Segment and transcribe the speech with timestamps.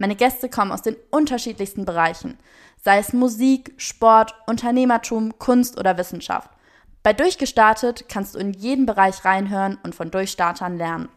[0.00, 2.38] Meine Gäste kommen aus den unterschiedlichsten Bereichen,
[2.82, 6.48] sei es Musik, Sport, Unternehmertum, Kunst oder Wissenschaft.
[7.02, 11.10] Bei Durchgestartet kannst du in jeden Bereich reinhören und von Durchstartern lernen.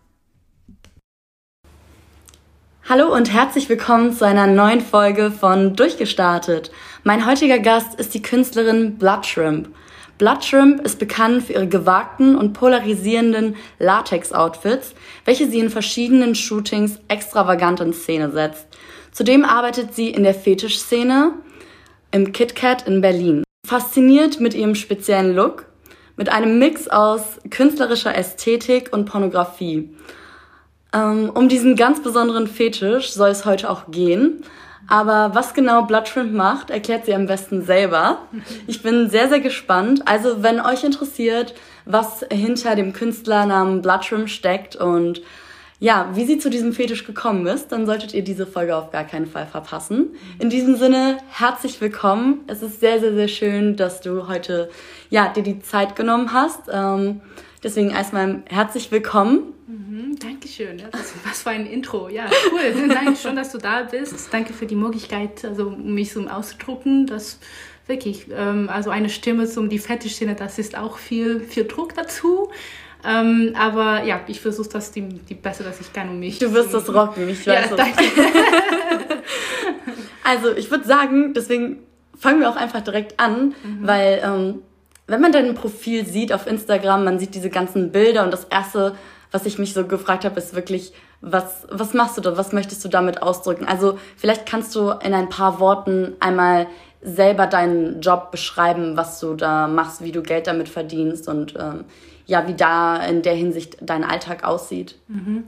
[2.89, 6.69] Hallo und herzlich willkommen zu einer neuen Folge von Durchgestartet.
[7.05, 9.73] Mein heutiger Gast ist die Künstlerin Bloodshrimp.
[10.17, 14.93] Bloodshrimp ist bekannt für ihre gewagten und polarisierenden Latex-Outfits,
[15.25, 18.67] welche sie in verschiedenen Shootings extravagant in Szene setzt.
[19.13, 21.33] Zudem arbeitet sie in der Fetischszene
[22.11, 23.43] im KitKat in Berlin.
[23.65, 25.67] Fasziniert mit ihrem speziellen Look,
[26.17, 29.95] mit einem Mix aus künstlerischer Ästhetik und Pornografie.
[30.93, 34.43] Ähm, um diesen ganz besonderen Fetisch soll es heute auch gehen.
[34.87, 38.17] Aber was genau Bloodshrimp macht, erklärt sie am besten selber.
[38.67, 40.01] Ich bin sehr, sehr gespannt.
[40.07, 41.53] Also, wenn euch interessiert,
[41.85, 45.21] was hinter dem Künstlernamen Bloodshrimp steckt und
[45.83, 49.03] ja, wie sie zu diesem Fetisch gekommen ist, dann solltet ihr diese Folge auf gar
[49.03, 50.15] keinen Fall verpassen.
[50.39, 52.39] In diesem Sinne, herzlich willkommen.
[52.47, 54.69] Es ist sehr, sehr, sehr schön, dass du heute
[55.09, 56.69] ja, dir die Zeit genommen hast.
[56.71, 57.19] Ähm,
[57.61, 59.51] deswegen erstmal herzlich willkommen.
[59.67, 60.81] Mhm, Dankeschön.
[61.25, 62.07] Was für ein Intro.
[62.07, 62.87] Ja, cool.
[62.87, 64.33] Nein, schon, dass du da bist.
[64.33, 67.07] Danke für die Möglichkeit, also mich so auszudrucken.
[67.07, 67.39] Das
[67.87, 72.49] wirklich, ähm, also eine Stimme zum die Fetischszene, das ist auch viel, viel Druck dazu.
[73.05, 76.39] Ähm, aber ja, ich versuche das die, die Beste, dass ich kann um mich.
[76.39, 78.03] Du wirst das rocken, ich weiß ja, danke.
[80.23, 81.79] also ich würde sagen, deswegen
[82.17, 83.79] fangen wir auch einfach direkt an, mhm.
[83.81, 84.59] weil ähm,
[85.07, 88.95] wenn man dein Profil sieht auf Instagram, man sieht diese ganzen Bilder und das erste,
[89.31, 92.37] was ich mich so gefragt habe, ist wirklich, was, was machst du da?
[92.37, 93.65] Was möchtest du damit ausdrücken?
[93.65, 96.67] Also vielleicht kannst du in ein paar Worten einmal
[97.01, 101.85] selber deinen Job beschreiben, was du da machst, wie du Geld damit verdienst und ähm,
[102.25, 104.95] ja, wie da in der Hinsicht dein Alltag aussieht.
[105.07, 105.43] Mhm.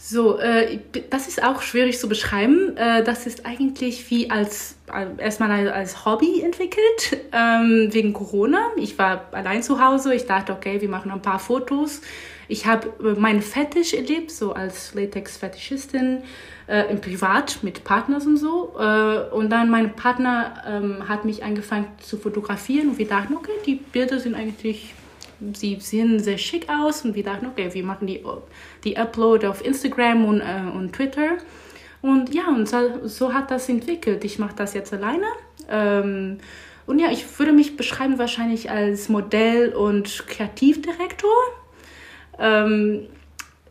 [0.00, 0.78] So, äh,
[1.10, 2.76] das ist auch schwierig zu beschreiben.
[2.76, 8.68] Äh, das ist eigentlich wie als äh, erstmal als Hobby entwickelt ähm, wegen Corona.
[8.76, 10.14] Ich war allein zu Hause.
[10.14, 12.00] Ich dachte, okay, wir machen ein paar Fotos.
[12.46, 16.22] Ich habe äh, meinen Fetisch erlebt, so als Latex-Fetischistin
[16.68, 18.76] äh, im Privat mit Partners und so.
[19.32, 23.74] Und dann mein Partner ähm, hat mich angefangen zu fotografieren und wir dachten, okay, die
[23.74, 24.94] Bilder sind eigentlich
[25.54, 28.22] sie sehen sehr schick aus und wir dachten, okay, wir machen die,
[28.84, 31.38] die Upload auf Instagram und, äh, und Twitter.
[32.02, 34.24] Und ja, und so, so hat das entwickelt.
[34.24, 35.26] Ich mache das jetzt alleine.
[35.68, 36.38] Ähm,
[36.86, 41.30] und ja, ich würde mich beschreiben wahrscheinlich als Modell und Kreativdirektor.
[42.38, 43.06] Ähm,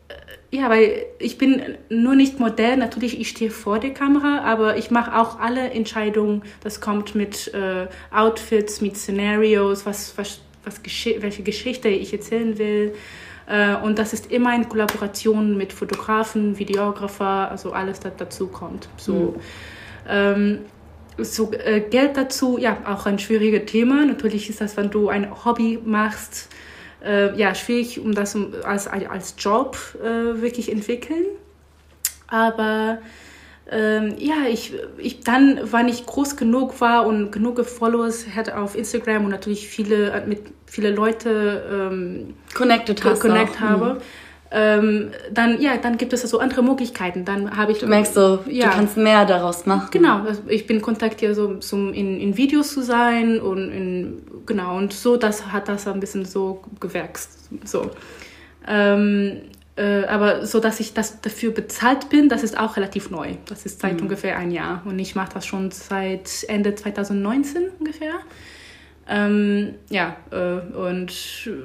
[0.08, 4.76] äh, ja, weil ich bin nur nicht Modell, natürlich, ich stehe vor der Kamera, aber
[4.76, 6.42] ich mache auch alle Entscheidungen.
[6.62, 12.58] Das kommt mit äh, Outfits, mit Szenarios, was, was was Gesch welche Geschichte ich erzählen
[12.58, 12.94] will.
[13.46, 18.88] Äh, und das ist immer in Kollaboration mit Fotografen, Videografer, also alles, das dazu kommt.
[18.96, 19.34] So, mhm.
[20.08, 20.58] ähm,
[21.16, 24.04] so äh, Geld dazu, ja, auch ein schwieriges Thema.
[24.04, 26.48] Natürlich ist das, wenn du ein Hobby machst,
[27.04, 31.24] äh, ja, schwierig, um das als, als Job äh, wirklich entwickeln.
[32.28, 32.98] Aber
[33.70, 38.74] ähm, ja, ich, ich dann, wann ich groß genug war und genug Followers hatte auf
[38.74, 43.60] Instagram und natürlich viele äh, mit viele Leute ähm, connected hast connect auch.
[43.60, 44.00] habe, mhm.
[44.50, 47.26] ähm, dann ja, dann gibt es so andere Möglichkeiten.
[47.26, 49.88] Dann habe ich du merkst so, ja, du kannst mehr daraus machen.
[49.90, 54.78] Genau, also ich bin kontaktiert so zum in, in Videos zu sein und in, genau
[54.78, 57.90] und so, das hat das ein bisschen so gewächst so.
[58.66, 59.42] Ähm,
[59.78, 63.36] äh, aber so, dass ich das dafür bezahlt bin, das ist auch relativ neu.
[63.46, 64.02] Das ist seit mhm.
[64.02, 68.14] ungefähr ein Jahr und ich mache das schon seit Ende 2019 ungefähr.
[69.10, 71.12] Ähm, ja, äh, und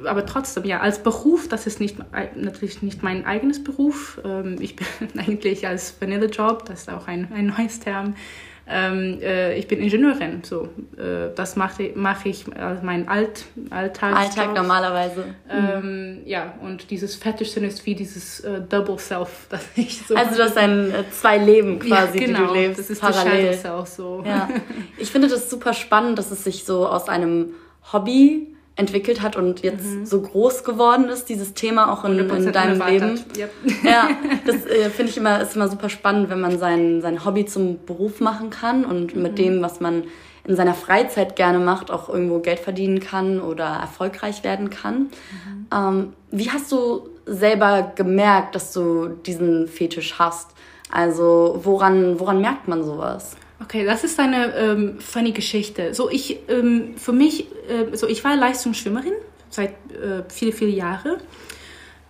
[0.06, 1.98] aber trotzdem, ja, als Beruf, das ist nicht
[2.36, 4.22] natürlich nicht mein eigenes Beruf.
[4.24, 8.16] Ähm, ich bin eigentlich als Vanille Job, das ist auch ein, ein neues Term,
[8.66, 10.42] ähm, äh, ich bin Ingenieurin.
[10.44, 14.16] So, äh, das mache mach ich als mein Alt, Alltag.
[14.16, 15.26] Alltag normalerweise.
[15.50, 16.22] Ähm, mhm.
[16.26, 20.16] Ja, und dieses Fetischsinn ist wie dieses äh, Double Self, das ich so.
[20.16, 22.80] Also, du hast ein äh, zwei Leben quasi, ja, genau, die du genau, lebst.
[22.80, 23.48] Das ist parallel.
[23.48, 24.24] Das Self so.
[24.26, 24.50] Ja.
[24.98, 27.56] Ich finde das super spannend, dass es sich so aus einem
[27.92, 30.06] Hobby entwickelt hat und jetzt mhm.
[30.06, 33.20] so groß geworden ist, dieses Thema auch in, in deinem Leben.
[33.38, 33.52] Yep.
[33.84, 34.10] Ja,
[34.46, 37.86] das äh, finde ich immer, ist immer super spannend, wenn man sein, sein Hobby zum
[37.86, 39.22] Beruf machen kann und mhm.
[39.22, 40.06] mit dem, was man
[40.46, 45.00] in seiner Freizeit gerne macht, auch irgendwo Geld verdienen kann oder erfolgreich werden kann.
[45.04, 45.68] Mhm.
[45.72, 50.50] Ähm, wie hast du selber gemerkt, dass du diesen Fetisch hast?
[50.92, 53.36] Also woran, woran merkt man sowas?
[53.64, 55.94] Okay, das ist eine ähm, funny Geschichte.
[55.94, 59.14] So ich, ähm, für mich, äh, so ich war Leistungsschwimmerin
[59.50, 61.20] seit äh, viele, viele Jahre.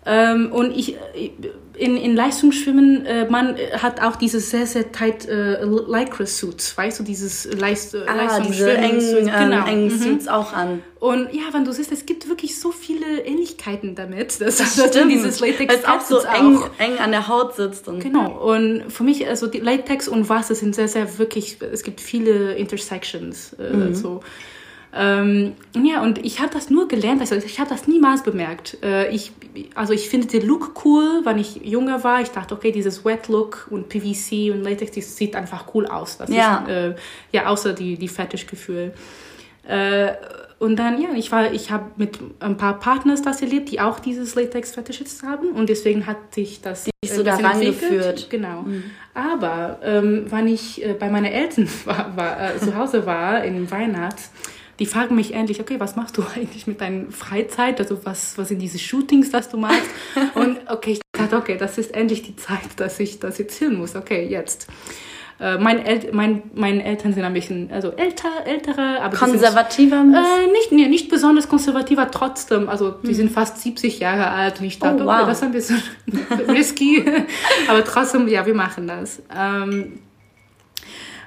[0.05, 0.97] Ähm, und ich,
[1.75, 7.03] in, in Leistungsschwimmen, äh, man hat auch diese sehr, sehr tight äh, Lycra-Suits, weißt du,
[7.03, 8.99] dieses Leist ah, Leistungsschwimmen.
[8.99, 9.65] Diese engen, ähm, genau.
[9.65, 9.99] engen mhm.
[9.99, 10.83] Suits auch an.
[10.99, 14.89] Und ja, wenn du siehst, es gibt wirklich so viele Ähnlichkeiten damit, dass das, das
[14.89, 15.11] stimmt.
[15.11, 16.69] dieses Latex es auch so eng, auch.
[16.77, 17.87] eng an der Haut sitzt.
[17.87, 18.31] Und genau.
[18.31, 22.53] Und für mich, also die Latex und Wasser sind sehr, sehr wirklich, es gibt viele
[22.53, 23.53] Intersections.
[23.53, 23.95] Äh, mhm.
[23.95, 24.21] so.
[24.95, 28.77] Ähm, ja, und ich habe das nur gelernt, also ich habe das niemals bemerkt.
[28.83, 29.31] Äh, ich,
[29.73, 32.21] also ich finde den Look cool, wenn ich jünger war.
[32.21, 36.17] Ich dachte, okay, dieses Wet Look und PVC und Latex, das sieht einfach cool aus.
[36.17, 36.59] Das ja.
[36.59, 36.95] Ist, äh,
[37.31, 38.93] ja, außer die, die Fetischgefühl.
[39.67, 40.11] Äh,
[40.59, 43.99] und dann, ja, ich war, ich habe mit ein paar Partners das erlebt, die auch
[43.99, 48.27] dieses Latex-Fetischist haben und deswegen hat sich das die so daran geführt.
[48.29, 48.61] Genau.
[48.61, 48.83] Mhm.
[49.13, 53.69] Aber ähm, wann ich äh, bei meinen Eltern war, war äh, zu Hause war in
[53.71, 54.31] Weihnachts,
[54.79, 57.79] die fragen mich endlich, okay, was machst du eigentlich mit deiner Freizeit?
[57.79, 59.89] Also was, was sind diese Shootings, das du machst?
[60.35, 63.95] Und okay, ich dachte, okay, das ist endlich die Zeit, dass ich das erzählen muss.
[63.95, 64.67] Okay, jetzt.
[65.39, 69.97] Äh, mein El mein, meine Eltern sind ein bisschen also älter, ältere, aber konservativer.
[69.97, 72.69] Sind, äh, nicht, nee, nicht besonders konservativer, trotzdem.
[72.69, 73.13] Also die hm.
[73.13, 75.21] sind fast 70 Jahre alt und ich dachte, oh, wow.
[75.21, 75.83] okay, das ist ein bisschen
[76.47, 77.03] risky,
[77.67, 79.21] aber trotzdem, ja, wir machen das.
[79.35, 79.99] Ähm,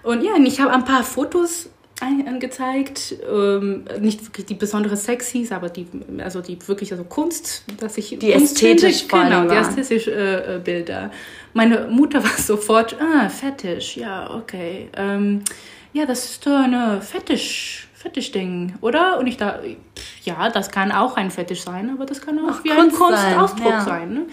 [0.04, 1.68] und ja, ich habe ein paar Fotos
[2.00, 3.16] angezeigt.
[3.30, 5.86] Ähm, nicht wirklich die besondere Sexys, aber die,
[6.22, 9.26] also die wirklich also Kunst, dass ich die ästhetisch finde.
[9.26, 11.10] Genau, die ästhetische äh, äh, Bilder.
[11.54, 14.88] Meine Mutter war sofort, ah, Fetisch, ja, okay.
[14.96, 15.42] Ähm,
[15.92, 19.18] ja, das ist eine Fetisch, Fetisch-Ding, oder?
[19.18, 19.60] Und ich da,
[20.22, 22.98] ja, das kann auch ein Fetisch sein, aber das kann auch Ach, wie Kunst ein
[22.98, 23.70] Kunstausdruck sein.
[23.70, 23.84] Ja.
[23.84, 24.26] sein ne?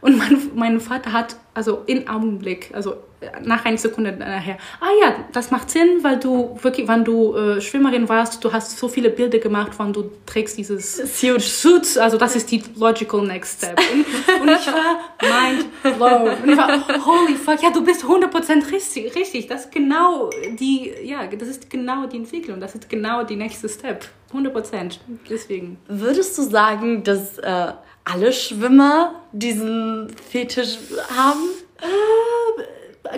[0.00, 2.96] Und mein, mein Vater hat, also in Augenblick, also
[3.42, 7.60] nach einer Sekunde nachher, ah ja, das macht Sinn, weil du wirklich, wenn du äh,
[7.60, 11.40] Schwimmerin warst, du hast so viele Bilder gemacht, wann du trägst dieses Suit.
[11.40, 13.80] Suit, also das ist die logical next step.
[13.92, 16.42] Und, und ich war mind blown.
[16.42, 20.92] Und ich war, holy fuck, ja, du bist 100% richtig, richtig, das ist genau die,
[21.02, 24.06] ja, das ist genau die Entwicklung, das ist genau die nächste Step.
[24.34, 24.98] 100%,
[25.30, 25.78] deswegen.
[25.86, 27.72] Würdest du sagen, dass äh,
[28.04, 30.78] alle Schwimmer diesen Fetisch
[31.16, 31.40] haben?
[31.80, 32.62] Äh,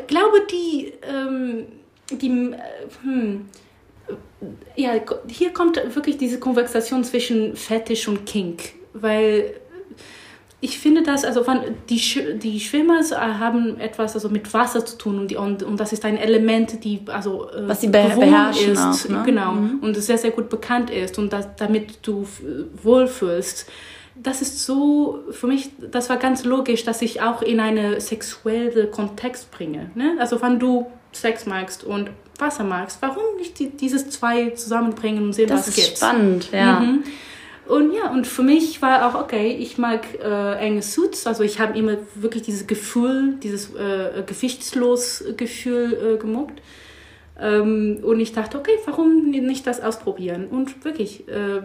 [0.07, 1.67] glaube die, ähm,
[2.11, 2.59] die, äh,
[3.03, 3.47] hm,
[4.77, 4.93] ja,
[5.29, 9.55] hier kommt wirklich diese Konversation zwischen Fetisch und Kink, weil
[10.61, 11.45] ich finde das, also
[11.89, 12.01] die,
[12.39, 16.05] die Schwimmer haben etwas also mit Wasser zu tun und, die, und, und das ist
[16.05, 19.23] ein Element, die also äh, was sie beherrschen ist, auch, ne?
[19.25, 19.81] genau mhm.
[19.83, 22.27] und sehr sehr gut bekannt ist und das, damit du
[22.83, 23.71] wohlfühlst
[24.23, 28.91] das ist so, für mich, das war ganz logisch, dass ich auch in einen sexuellen
[28.91, 29.91] Kontext bringe.
[29.95, 30.17] Ne?
[30.19, 35.33] Also wenn du Sex magst und Wasser magst, warum nicht die, dieses zwei zusammenbringen und
[35.33, 35.87] sehen, das was gibt?
[35.87, 36.81] Das ist spannend, ja.
[36.81, 37.05] Mhm.
[37.67, 41.59] Und ja, und für mich war auch, okay, ich mag äh, enge Suits, also ich
[41.59, 46.55] habe immer wirklich dieses Gefühl, dieses äh, gewichtslos Gefühl äh, gemocht.
[47.39, 50.47] Ähm, und ich dachte, okay, warum nicht das ausprobieren?
[50.47, 51.61] Und wirklich, äh,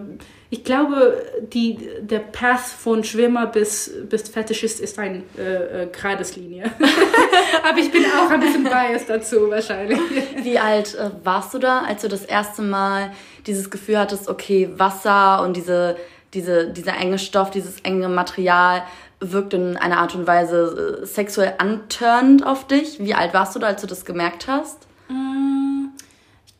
[0.49, 1.23] ich glaube,
[1.53, 6.71] die, der Path von Schwimmer bis, bis Fetischist ist eine äh, äh, gerades Linie.
[7.69, 9.99] Aber ich bin auch ein bisschen biased dazu wahrscheinlich.
[10.43, 13.11] Wie alt äh, warst du da, als du das erste Mal
[13.47, 15.95] dieses Gefühl hattest, okay, Wasser und diese,
[16.33, 18.83] diese, dieser enge Stoff, dieses enge Material
[19.21, 22.99] wirkt in einer Art und Weise sexuell antörnend auf dich?
[22.99, 24.87] Wie alt warst du da, als du das gemerkt hast?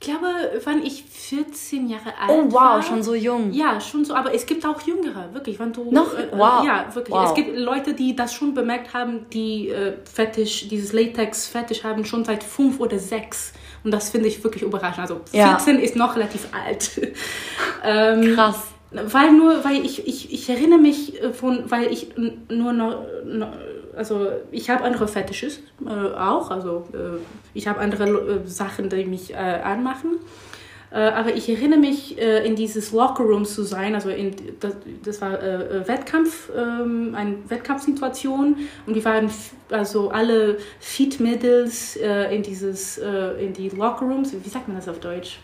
[0.02, 0.26] Ich glaube,
[0.64, 2.36] wann ich 14 Jahre alt war.
[2.36, 3.54] Oh wow, war, schon so jung.
[3.54, 5.60] Ja, schon so, aber es gibt auch Jüngere, wirklich.
[5.60, 6.18] Wenn du, Noch?
[6.18, 6.66] Äh, wow.
[6.66, 7.16] Ja, wirklich.
[7.16, 7.30] Wow.
[7.30, 12.26] Es gibt Leute, die das schon bemerkt haben, die äh, Fetisch, dieses Latex-Fetisch haben, schon
[12.26, 13.54] seit fünf oder sechs.
[13.84, 15.02] Und das finde ich wirklich überraschend.
[15.02, 15.82] Also 14 ja.
[15.84, 17.00] ist noch relativ alt.
[17.84, 18.58] ähm, Krass.
[18.90, 22.08] Weil nur, weil ich, ich, ich erinnere mich äh, von, weil ich
[22.50, 23.54] nur noch, noch
[23.96, 27.20] also ich habe andere Fetisches äh, auch, also äh,
[27.54, 30.20] ich habe andere äh, Sachen, die mich äh, anmachen.
[30.92, 35.32] Äh, aber ich erinnere mich, in dieses Lockerroom zu sein, also in, das, das war
[35.88, 39.30] Wettkampf, ähm, eine Wettkampfsituation und wir waren
[39.70, 45.40] also alle Feed-Middles in dieses, in die Lockerrooms, wie sagt man das auf Deutsch?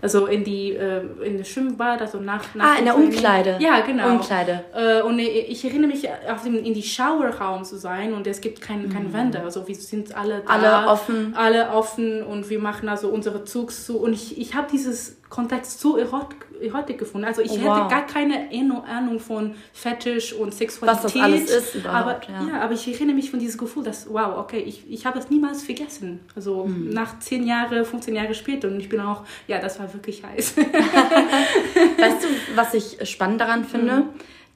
[0.00, 2.96] Also in die äh, in das Schwimmbad, also nach, nach Ah, in der.
[2.96, 3.56] Umkleide.
[3.58, 4.10] Ja, genau.
[4.10, 4.64] Umkleide.
[4.74, 8.60] Äh, und ich erinnere mich, auf dem, in die Showerraum zu sein und es gibt
[8.60, 10.64] kein, keine Wände, also wir sind alle da, Mhm.
[10.64, 11.34] Alle offen.
[11.36, 15.80] alle offen und wir machen also unsere Zugs zu und ich, ich habe dieses Kontext
[15.80, 16.28] so erot
[16.60, 17.26] Erotik gefunden.
[17.26, 17.88] Also ich Oh, hätte wow.
[17.88, 18.48] gar keine
[18.88, 21.04] Ahnung von Fetisch und Sexualität.
[21.04, 22.48] Was das alles ist aber, ja.
[22.48, 22.60] ja.
[22.60, 25.62] aber ich erinnere mich von diesem Gefühl, dass, wow, okay, ich, ich habe das niemals
[25.62, 26.20] vergessen.
[26.34, 26.90] Also Hm.
[26.90, 30.56] nach 10 Jahre, 15 Jahre später und ich bin auch, ja, das war wirklich heiß.
[31.98, 34.04] Weißt du, was ich spannend daran finde?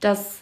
[0.01, 0.42] Dass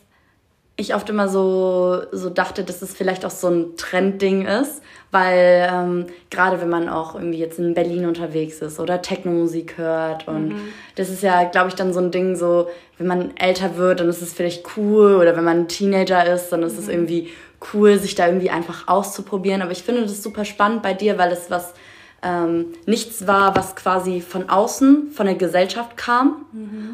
[0.80, 5.68] ich oft immer so, so dachte, dass es vielleicht auch so ein Trendding ist, weil
[5.70, 10.54] ähm, gerade wenn man auch irgendwie jetzt in Berlin unterwegs ist oder Techno-Musik hört und
[10.96, 12.68] das ist ja, glaube ich, dann so ein Ding so,
[12.98, 16.50] wenn man älter wird, dann ist es vielleicht cool oder wenn man ein Teenager ist,
[16.50, 17.28] dann ist es irgendwie
[17.72, 19.62] cool, sich da irgendwie einfach auszuprobieren.
[19.62, 21.74] Aber ich finde das super spannend bei dir, weil es was
[22.22, 26.44] ähm, nichts war, was quasi von außen, von der Gesellschaft kam,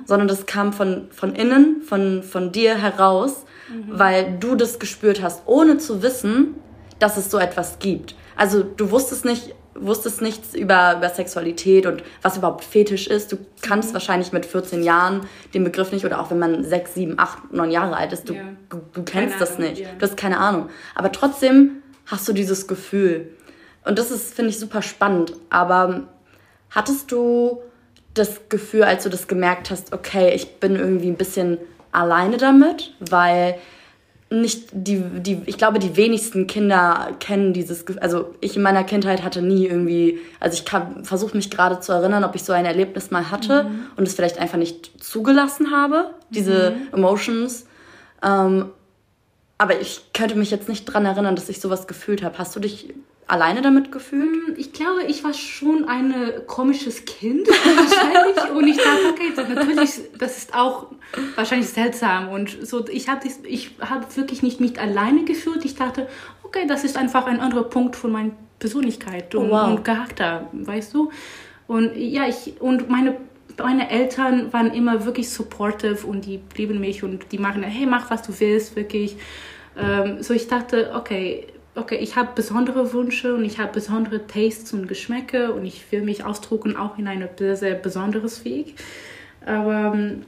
[0.04, 3.44] sondern das kam von, von innen, von, von dir heraus,
[3.88, 6.54] weil du das gespürt hast, ohne zu wissen,
[7.00, 8.14] dass es so etwas gibt.
[8.36, 13.32] Also du wusstest nicht, wusstest nichts über, über Sexualität und was überhaupt Fetisch ist.
[13.32, 17.18] Du kannst wahrscheinlich mit 14 Jahren den Begriff nicht oder auch wenn man 6, 7,
[17.18, 18.42] 8, 9 Jahre alt ist, du, Ja.
[18.70, 19.80] du, du kennst Keine das Ahnung, nicht.
[19.82, 19.88] ja.
[19.98, 20.68] Du hast keine Ahnung.
[20.94, 23.32] Aber trotzdem hast du dieses Gefühl.
[23.86, 25.32] Und das ist, finde ich, super spannend.
[25.48, 26.02] Aber
[26.70, 27.62] hattest du
[28.14, 31.58] das Gefühl, als du das gemerkt hast, okay, ich bin irgendwie ein bisschen
[31.92, 33.56] alleine damit, weil
[34.28, 38.02] nicht die, die, ich glaube, die wenigsten Kinder kennen dieses Gefühl.
[38.02, 40.68] Also ich in meiner Kindheit hatte nie irgendwie, also ich
[41.06, 44.38] versuche mich gerade zu erinnern, ob ich so ein Erlebnis mal hatte und es vielleicht
[44.38, 47.66] einfach nicht zugelassen habe, diese Emotions.
[48.20, 48.70] Ähm,
[49.58, 52.36] aber ich könnte mich jetzt nicht dran erinnern, dass ich sowas gefühlt habe.
[52.36, 52.92] Hast du dich
[53.26, 54.56] alleine damit gefühlt?
[54.56, 56.14] Ich glaube, ich war schon ein
[56.46, 60.86] komisches Kind wahrscheinlich und ich dachte, okay, das, natürlich, das ist auch
[61.34, 62.86] wahrscheinlich seltsam und so.
[62.88, 65.64] Ich habe ich habe wirklich nicht mich alleine gefühlt.
[65.64, 66.08] Ich dachte,
[66.42, 69.68] okay, das ist einfach ein anderer Punkt von meiner Persönlichkeit und, Oh, wow.
[69.68, 71.10] und Charakter, weißt du?
[71.66, 73.16] Und ja, ich und meine
[73.58, 78.10] meine Eltern waren immer wirklich supportive und die lieben mich und die machen, hey, mach
[78.10, 79.16] was du willst, wirklich.
[79.78, 84.72] Ähm, so ich dachte, okay, okay, ich habe besondere Wünsche und ich habe besondere Tastes
[84.72, 88.74] und Geschmäcke und ich will mich ausdrucken auch in einem sehr, sehr besonderes Weg.
[89.44, 90.22] Aber ähm,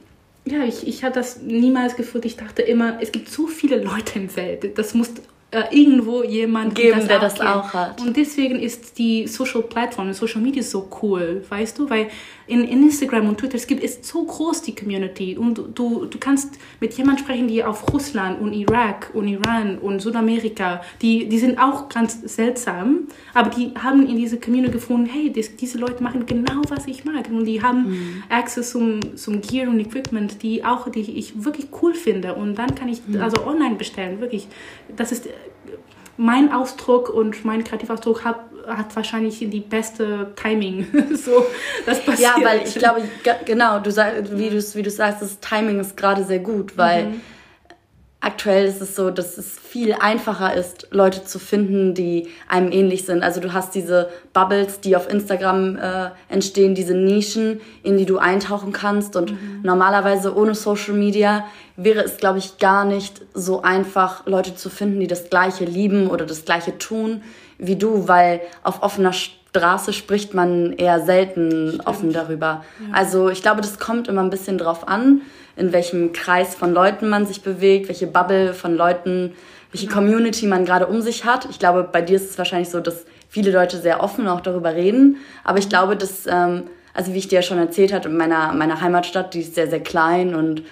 [0.45, 2.25] ja, ich, ich hatte das niemals gefühlt.
[2.25, 4.77] Ich dachte immer, es gibt so viele Leute in der Welt.
[4.77, 5.09] Das muss
[5.51, 7.49] äh, irgendwo jemand Geben, der das kennt.
[7.49, 8.01] auch hat.
[8.01, 11.89] Und deswegen ist die Social Plattform, Social Media so cool, weißt du?
[11.89, 12.07] Weil
[12.49, 15.37] in, in Instagram und Twitter, es gibt, ist so groß die Community.
[15.37, 20.01] Und du, du, kannst mit jemandem sprechen, die auf Russland und Irak und Iran und
[20.01, 25.31] Südamerika, die, die sind auch ganz seltsam, aber die haben in diese Community gefunden, hey,
[25.31, 27.29] das, diese Leute machen genau, was ich mag.
[27.29, 31.93] Und die haben Access zum, zum Gear und Equipment, die auch, die ich wirklich cool
[31.93, 32.33] finde.
[32.33, 34.47] Und dann kann ich also online bestellen, wirklich.
[34.95, 35.29] Das ist
[36.21, 40.85] mein Ausdruck und mein Kreativausdruck hat, hat wahrscheinlich die beste Timing.
[41.15, 41.45] so,
[41.85, 42.19] das passiert.
[42.37, 45.79] Ja, weil ich glaube, ge- genau, du sag, wie du wie du sagst, das Timing
[45.79, 47.21] ist gerade sehr gut, weil Mhm.
[48.21, 53.05] Aktuell ist es so, dass es viel einfacher ist, Leute zu finden, die einem ähnlich
[53.05, 53.23] sind.
[53.23, 58.17] Also du hast diese Bubbles, die auf Instagram äh, entstehen, diese Nischen, in die du
[58.17, 59.15] eintauchen kannst.
[59.15, 59.61] Und Mhm.
[59.63, 61.45] normalerweise ohne Social Media
[61.77, 66.07] wäre es, glaube ich, gar nicht so einfach, Leute zu finden, die das Gleiche lieben
[66.09, 67.21] oder das Gleiche tun
[67.57, 72.63] wie du, weil auf offener Straße spricht man eher selten offen darüber.
[72.93, 75.21] Also ich glaube, das kommt immer ein bisschen drauf an,
[75.59, 79.33] in welchem Kreis von Leuten man sich bewegt, welche Bubble von Leuten,
[79.71, 81.47] welche Community man gerade um sich hat.
[81.49, 84.73] Ich glaube, bei dir ist es wahrscheinlich so, dass viele Leute sehr offen auch darüber
[84.73, 85.17] reden.
[85.43, 86.63] Aber ich glaube, dass, ähm,
[86.93, 89.69] also wie ich dir ja schon erzählt hatte, in meiner, meiner Heimatstadt, die ist sehr,
[89.69, 90.63] sehr klein und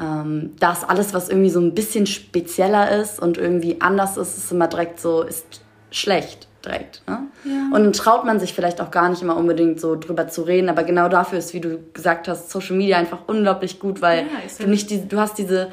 [0.00, 4.38] ähm, da ist alles, was irgendwie so ein bisschen spezieller ist und irgendwie anders ist,
[4.38, 7.02] ist immer direkt so, ist schlecht direkt.
[7.08, 7.20] Ne?
[7.44, 7.66] Ja.
[7.72, 10.68] Und dann traut man sich vielleicht auch gar nicht immer unbedingt so drüber zu reden,
[10.68, 14.64] aber genau dafür ist, wie du gesagt hast, Social Media einfach unglaublich gut, weil Ja,
[14.64, 15.68] du nicht die, du hast diese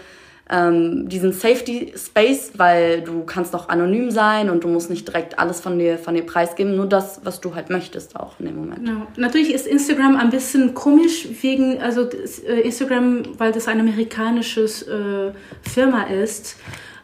[0.49, 5.37] ähm, diesen Safety Space, weil du kannst auch anonym sein und du musst nicht direkt
[5.37, 8.55] alles von dir von dir preisgeben, nur das, was du halt möchtest auch in dem
[8.55, 8.85] Moment.
[8.85, 9.05] Genau.
[9.15, 15.31] Natürlich ist Instagram ein bisschen komisch wegen, also äh, Instagram, weil das ein amerikanisches äh,
[15.61, 16.57] Firma ist.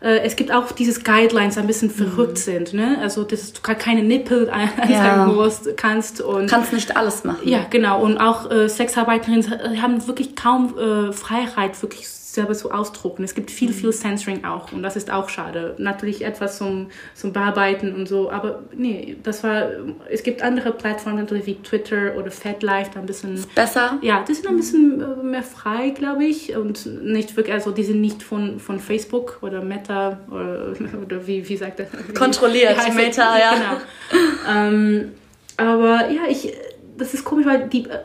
[0.05, 2.97] Äh, es gibt auch dieses Guidelines, ein bisschen verrückt sind, ne?
[3.01, 7.47] Also dass du gar keine Nippel ein- anzeigen musst, kannst und kannst nicht alles machen.
[7.47, 8.01] ja, genau.
[8.01, 13.23] Und auch äh, Sexarbeiterinnen haben wirklich kaum äh, Freiheit, wirklich selber zu ausdrucken.
[13.23, 15.75] Es gibt viel, viel Censoring auch und das ist auch schade.
[15.77, 19.69] Natürlich etwas zum, zum Bearbeiten und so, aber nee, das war,
[20.09, 23.35] es gibt andere Plattformen natürlich wie Twitter oder FedLife, da ein bisschen...
[23.35, 23.97] Ist besser?
[24.01, 27.83] Ja, die sind ein bisschen äh, mehr frei, glaube ich und nicht wirklich, also die
[27.83, 30.73] sind nicht von, von Facebook oder Meta oder,
[31.03, 31.87] oder wie, wie sagt das?
[32.13, 33.53] Kontrolliert, wie Meta, ja.
[33.55, 34.55] Genau.
[34.55, 35.11] ähm,
[35.57, 36.53] aber ja, ich,
[36.97, 37.99] das ist komisch, weil die äh,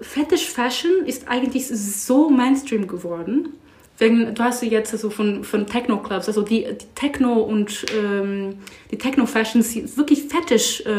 [0.00, 3.54] Fetish Fashion ist eigentlich so Mainstream geworden.
[3.98, 8.58] Wegen, du hast jetzt also von, von Techno-Clubs, also die, die Techno und ähm,
[8.90, 10.90] die Techno-Fashions, wirklich Fetish äh,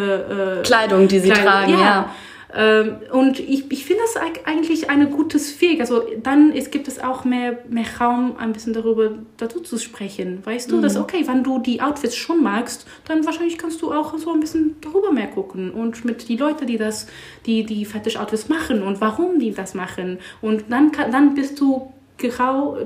[0.59, 1.79] äh, Kleidung, die sie Kleidung, tragen, ja.
[1.79, 2.15] ja.
[2.53, 5.81] Ähm, und ich, ich finde das eigentlich ein gutes Weg.
[5.81, 10.45] Also dann es gibt es auch mehr, mehr Raum, ein bisschen darüber dazu zu sprechen.
[10.45, 10.81] Weißt du, mhm.
[10.81, 14.39] dass okay, wenn du die Outfits schon magst, dann wahrscheinlich kannst du auch so ein
[14.39, 17.07] bisschen darüber mehr gucken und mit die Leute, die das,
[17.45, 20.19] die die Fetish-Outfits machen und warum die das machen.
[20.41, 22.77] Und dann, dann bist du Genau,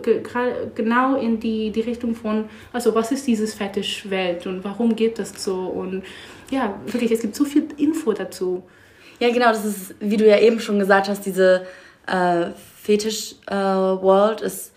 [0.76, 5.42] genau in die, die Richtung von, also was ist dieses Fetisch-Welt und warum geht das
[5.42, 5.68] so?
[5.68, 6.04] Und
[6.50, 8.64] ja, wirklich, es gibt so viel Info dazu.
[9.20, 11.66] Ja, genau, das ist, wie du ja eben schon gesagt hast, diese
[12.08, 12.48] äh,
[12.82, 14.74] Fetisch-World äh, ist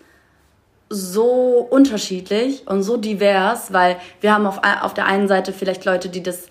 [0.89, 6.09] so unterschiedlich und so divers, weil wir haben auf, auf der einen Seite vielleicht Leute,
[6.09, 6.47] die das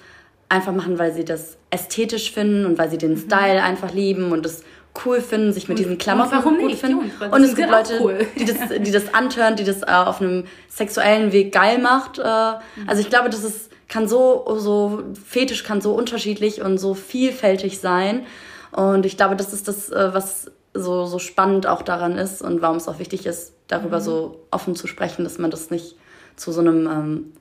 [0.49, 3.19] einfach machen, weil sie das ästhetisch finden und weil sie den mhm.
[3.19, 4.63] Style einfach lieben und das
[5.05, 6.81] cool finden, sich mit und, diesen Klamotten warum gut nicht?
[6.81, 7.11] finden.
[7.31, 8.27] Und es gibt Leute, cool.
[8.39, 12.19] die, das, die das antören, die das äh, auf einem sexuellen Weg geil macht.
[12.19, 12.89] Äh, mhm.
[12.89, 17.79] Also ich glaube, das ist kann so, so, Fetisch kann so unterschiedlich und so vielfältig
[17.79, 18.27] sein.
[18.73, 22.61] Und ich glaube, das ist das, äh, was so, so spannend auch daran ist und
[22.61, 24.05] warum es auch wichtig ist, darüber mhm.
[24.05, 25.97] so offen zu sprechen, dass man das nicht
[26.35, 27.33] zu so einem ähm,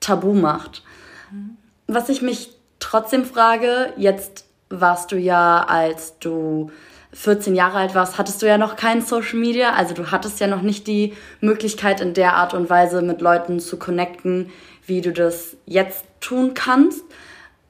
[0.00, 0.84] Tabu macht.
[1.32, 1.56] Mhm.
[1.88, 6.70] Was ich mich trotzdem frage, jetzt warst du ja, als du
[7.16, 9.72] 14 Jahre alt warst, hattest du ja noch kein Social Media.
[9.72, 13.58] Also du hattest ja noch nicht die Möglichkeit, in der Art und Weise mit Leuten
[13.58, 14.50] zu connecten,
[14.84, 17.02] wie du das jetzt tun kannst.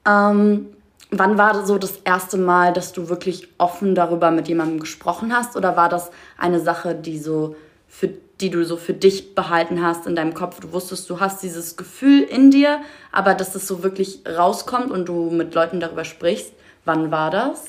[0.05, 0.67] Ähm,
[1.11, 5.55] wann war so das erste Mal, dass du wirklich offen darüber mit jemandem gesprochen hast?
[5.55, 7.55] Oder war das eine Sache, die so
[7.87, 8.09] für
[8.41, 10.59] die du so für dich behalten hast in deinem Kopf.
[10.59, 15.05] Du wusstest, du hast dieses Gefühl in dir, aber dass es so wirklich rauskommt und
[15.05, 16.51] du mit Leuten darüber sprichst.
[16.85, 17.65] Wann war das?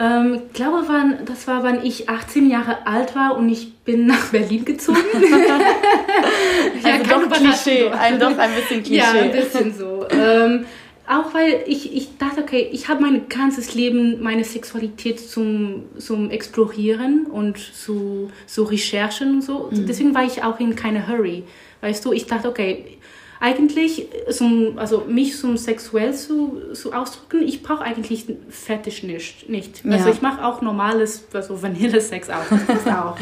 [0.00, 4.06] Ähm, ich glaube, wann, das war, wann ich 18 Jahre alt war und ich bin
[4.06, 4.98] nach Berlin gezogen.
[6.84, 8.96] ja, also doch Klischee, ein, doch ein bisschen Klischee.
[8.96, 10.06] Ja, ein bisschen so.
[10.10, 10.66] Ähm,
[11.08, 16.30] auch weil ich, ich dachte, okay, ich habe mein ganzes Leben meine Sexualität zum, zum
[16.30, 19.70] Explorieren und zu, zu Recherchen und so.
[19.70, 19.86] Mhm.
[19.86, 21.44] Deswegen war ich auch in keine Hurry.
[21.80, 22.98] Weißt du, ich dachte, okay,
[23.40, 29.48] eigentlich, zum, also mich zum sexuell zu, zu ausdrücken, ich brauche eigentlich Fetisch nicht.
[29.48, 29.84] nicht.
[29.84, 29.92] Ja.
[29.92, 32.44] Also ich mache auch normales, also Vanillesex auch.
[32.50, 33.16] Das ist auch.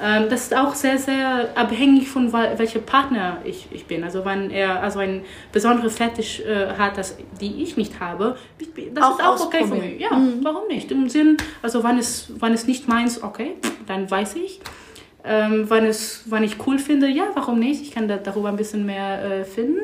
[0.00, 4.04] ähm, das ist auch sehr, sehr abhängig von welcher Partner ich, ich bin.
[4.04, 8.36] Also wenn er also ein besonderes Fetisch äh, hat, das die ich nicht habe,
[8.94, 10.00] das auch ist auch okay für mich.
[10.00, 10.40] Ja, mhm.
[10.42, 10.92] warum nicht?
[10.92, 13.54] Im Sinn, also wenn es, wenn es nicht meins, okay,
[13.86, 14.60] dann weiß ich.
[15.26, 17.82] Ähm, wann, es, wann ich cool finde, ja, warum nicht?
[17.82, 19.80] Ich kann da, darüber ein bisschen mehr äh, finden.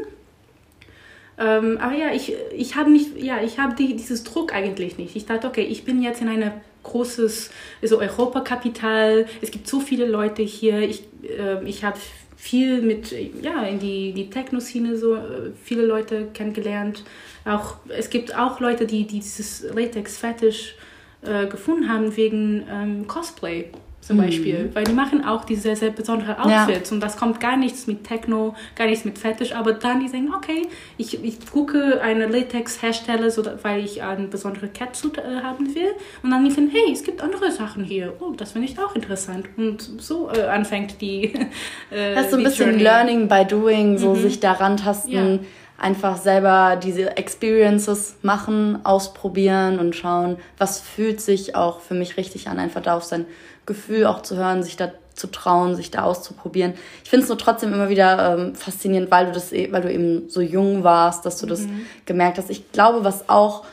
[1.38, 5.16] Ähm, aber ja, ich, ich habe ja, ich die, dieses Druck eigentlich nicht.
[5.16, 6.52] Ich dachte, okay, ich bin jetzt in einem
[6.84, 7.50] großes
[7.82, 9.26] so Europakapital.
[9.40, 10.78] Es gibt so viele Leute hier.
[10.80, 11.98] Ich, äh, ich habe
[12.36, 17.02] viel mit, ja, in die, die Techno-Szene so äh, viele Leute kennengelernt.
[17.44, 20.76] Auch, es gibt auch Leute, die, die dieses Latex-Fetisch
[21.22, 23.70] äh, gefunden haben wegen ähm, Cosplay
[24.12, 24.26] zum mhm.
[24.26, 26.94] Beispiel, weil die machen auch diese sehr, sehr besondere Outfits ja.
[26.94, 30.32] und das kommt gar nichts mit Techno, gar nichts mit Fetisch, aber dann die sagen,
[30.34, 35.92] okay, ich, ich gucke eine Latex-Hersteller, so, weil ich eine besondere Catsuit äh, haben will
[36.22, 38.94] und dann die finden, hey, es gibt andere Sachen hier, oh, das finde ich auch
[38.94, 41.24] interessant und so äh, anfängt die
[41.90, 42.82] äh, Das ist so ein bisschen Journey.
[42.82, 44.20] Learning by Doing, so mhm.
[44.20, 45.10] sich daran tasten.
[45.10, 45.38] Ja
[45.82, 52.48] einfach selber diese Experiences machen, ausprobieren und schauen, was fühlt sich auch für mich richtig
[52.48, 53.26] an, einfach da auf sein
[53.66, 56.74] Gefühl auch zu hören, sich da zu trauen, sich da auszuprobieren.
[57.04, 59.92] Ich finde es nur trotzdem immer wieder ähm, faszinierend, weil du das, e, weil du
[59.92, 61.86] eben so jung warst, dass du das mhm.
[62.06, 62.50] gemerkt hast.
[62.50, 63.64] Ich glaube, was auch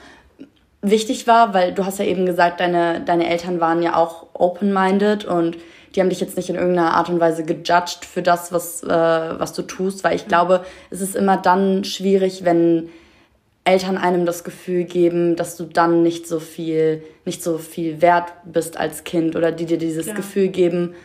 [0.82, 5.25] wichtig war, weil du hast ja eben gesagt, deine, deine Eltern waren ja auch open-minded
[5.25, 5.58] und
[5.95, 8.88] die haben dich jetzt nicht in irgendeiner Art und Weise gejudged für das, was, äh,
[8.88, 10.30] was du tust, weil ich mhm.
[10.30, 12.89] glaube, es ist immer dann schwierig, wenn
[13.69, 18.34] Eltern einem das Gefühl geben, dass du dann nicht so viel, nicht so viel wert
[18.43, 20.15] bist als Kind oder die dir dieses ja.
[20.15, 20.95] Gefühl geben,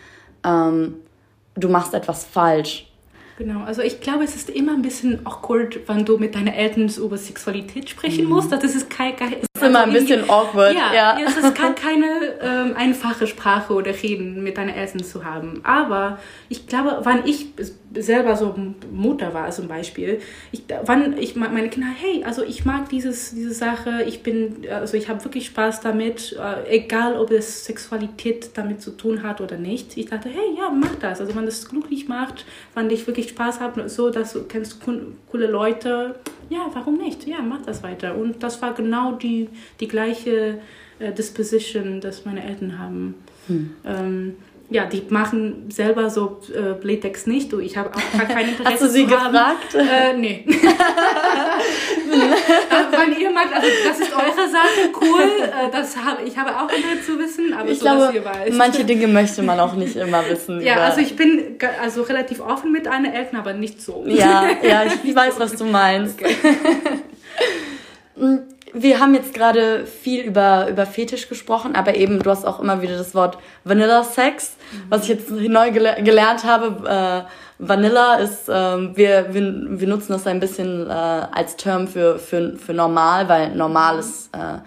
[0.47, 0.95] ähm,
[1.55, 2.91] du machst etwas falsch.
[3.37, 6.89] Genau, also ich glaube, es ist immer ein bisschen awkward, wenn du mit deinen Eltern
[6.99, 8.31] über Sexualität sprechen mhm.
[8.31, 8.53] musst.
[8.53, 10.75] Das ist kein, kein, immer also ein bisschen awkward.
[10.75, 11.19] Ja, ja.
[11.19, 12.07] ja es ist gar keine
[12.41, 15.61] ähm, einfache Sprache oder Reden mit deinen Eltern zu haben.
[15.65, 16.19] Aber
[16.49, 17.47] ich glaube, wann ich
[17.95, 18.55] selber so
[18.93, 20.21] Mutter war zum Beispiel,
[20.53, 24.97] ich, wann ich meine Kinder, hey, also ich mag dieses, diese Sache, ich bin, also
[24.97, 29.57] ich habe wirklich Spaß damit, äh, egal ob es Sexualität damit zu tun hat oder
[29.57, 29.97] nicht.
[29.97, 31.21] Ich dachte, hey, ja, mach das.
[31.21, 32.45] Also wenn das glücklich macht,
[32.75, 36.17] wenn ich wirklich Spaß habe, so, dass du kennst coole Leute,
[36.51, 37.27] ja, warum nicht?
[37.27, 38.17] Ja, mach das weiter.
[38.17, 39.49] Und das war genau die,
[39.81, 40.59] die gleiche
[40.99, 43.15] äh, Disposition, das meine Eltern haben.
[43.47, 43.71] Hm.
[43.85, 44.37] Ähm,
[44.71, 47.53] ja, die machen selber so äh, Latex nicht.
[47.53, 48.73] Du, ich habe auch gar kein Interesse.
[48.73, 49.75] Hast du sie gefragt?
[49.75, 50.45] Äh, nee.
[52.91, 55.29] Weil ihr mag, also das ist eure Sache, cool.
[55.45, 58.25] Äh, das hab, ich habe auch Interesse zu wissen, aber ich so, glaube, dass ihr
[58.25, 58.55] weiß.
[58.55, 60.63] manche Dinge möchte man auch nicht immer wissen.
[60.63, 64.05] ja, also ich bin also relativ offen mit einer Eltern, aber nicht so.
[64.07, 66.19] Ja, ja, ich weiß, was du meinst.
[66.21, 66.37] Okay.
[68.75, 72.83] wir haben jetzt gerade viel über, über Fetisch gesprochen, aber eben, du hast auch immer
[72.83, 74.83] wieder das Wort Vanilla Sex, mhm.
[74.91, 77.25] was ich jetzt neu gele gelernt habe.
[77.27, 82.19] Äh, Vanilla ist, äh, wir, wir, wir nutzen das ein bisschen äh, als Term für,
[82.19, 84.59] für, für normal, weil normal ist, äh,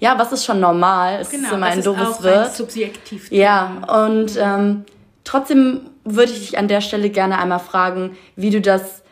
[0.00, 1.20] ja, was ist schon normal?
[1.20, 2.54] Es genau, ist immer ein doofes Wort.
[2.56, 3.30] Subjektiv.
[3.30, 4.84] Ja, und ähm,
[5.22, 9.02] trotzdem würde ich dich an der Stelle gerne einmal fragen, wie du das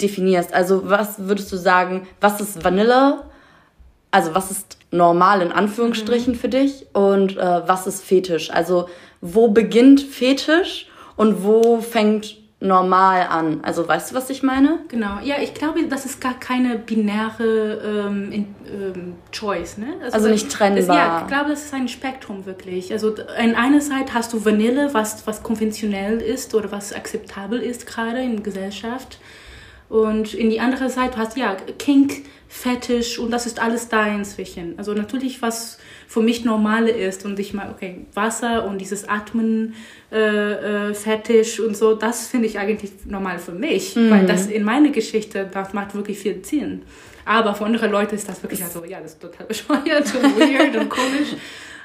[0.00, 0.52] definierst.
[0.52, 3.24] Also was würdest du sagen, was ist Vanilla?
[4.12, 6.38] Also was ist normal in Anführungsstrichen mhm.
[6.38, 8.50] für dich und äh, was ist Fetisch?
[8.50, 8.88] Also
[9.20, 13.60] wo beginnt Fetisch und wo fängt normal an?
[13.62, 14.78] Also weißt du, was ich meine?
[14.88, 19.94] Genau, ja, ich glaube, das ist gar keine binäre ähm, in, ähm, Choice, ne?
[20.02, 20.86] Also, also nicht trennbar.
[20.86, 22.92] Das, ja, ich glaube, das ist ein Spektrum wirklich.
[22.92, 27.86] Also in einer Seite hast du Vanille, was, was konventionell ist oder was akzeptabel ist
[27.86, 29.18] gerade in Gesellschaft.
[29.88, 34.06] Und in die andere Seite hast du ja Kink, Fetisch und das ist alles da
[34.06, 34.74] inzwischen.
[34.76, 39.74] Also natürlich, was für mich normale ist und ich mag, okay, Wasser und dieses Atmen,
[40.12, 44.10] äh, äh, Fetisch und so, das finde ich eigentlich normal für mich, mhm.
[44.10, 46.82] weil das in meiner Geschichte, das macht wirklich viel Sinn.
[47.24, 50.76] Aber für andere Leute ist das wirklich also, ja, das ist total bescheuert und weird
[50.76, 51.34] und komisch.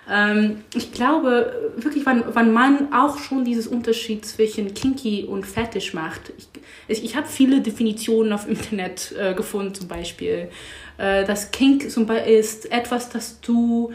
[0.09, 5.93] Ähm, ich glaube wirklich, wenn, wenn man auch schon dieses Unterschied zwischen kinky und fetisch
[5.93, 6.31] macht.
[6.37, 6.47] Ich,
[6.87, 10.49] ich, ich habe viele Definitionen auf Internet äh, gefunden, zum Beispiel.
[10.97, 13.91] Äh, das Kink zum Beispiel ist etwas, das du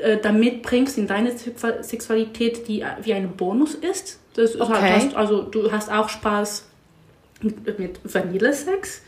[0.00, 4.18] äh, damit bringst in deine Sexualität, die wie ein Bonus ist.
[4.34, 4.72] Das okay.
[4.74, 6.66] heißt, also du hast auch Spaß
[7.42, 9.02] mit, mit Vanillesex.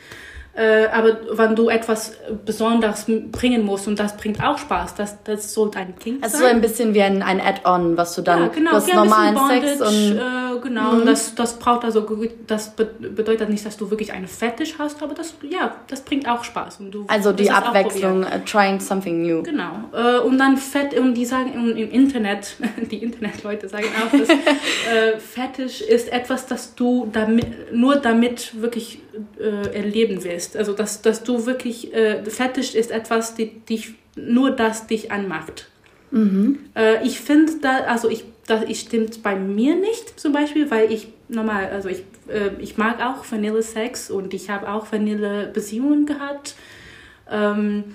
[0.54, 2.12] Äh, aber wenn du etwas
[2.44, 6.44] Besonderes bringen musst und das bringt auch Spaß, das, das sollte ein Kind also sein.
[6.44, 8.94] Also so ein bisschen wie ein, ein Add-on, was du dann, ja, genau, du hast
[8.94, 10.18] normalen Sex und...
[10.18, 11.06] Äh, genau, mhm.
[11.06, 12.06] das, das braucht also,
[12.46, 16.44] das bedeutet nicht, dass du wirklich einen Fetisch hast, aber das, ja, das bringt auch
[16.44, 16.80] Spaß.
[16.80, 19.42] Und du, also die Abwechslung, uh, trying something new.
[19.42, 22.56] Genau, äh, und dann Fett, und die sagen im Internet,
[22.90, 29.00] die Internetleute sagen auch, dass äh, Fetisch ist etwas, das du damit, nur damit wirklich
[29.38, 30.56] äh, erleben willst.
[30.56, 35.68] Also, dass, dass du wirklich, äh, Fetisch ist etwas, die dich, nur das dich anmacht.
[36.10, 36.58] Mhm.
[36.74, 40.92] Äh, ich finde da, also ich, das ich stimmt bei mir nicht zum Beispiel, weil
[40.92, 46.54] ich normal, also ich, äh, ich mag auch Vanille-Sex und ich habe auch Vanille-Beziehungen gehabt.
[47.30, 47.94] Ähm,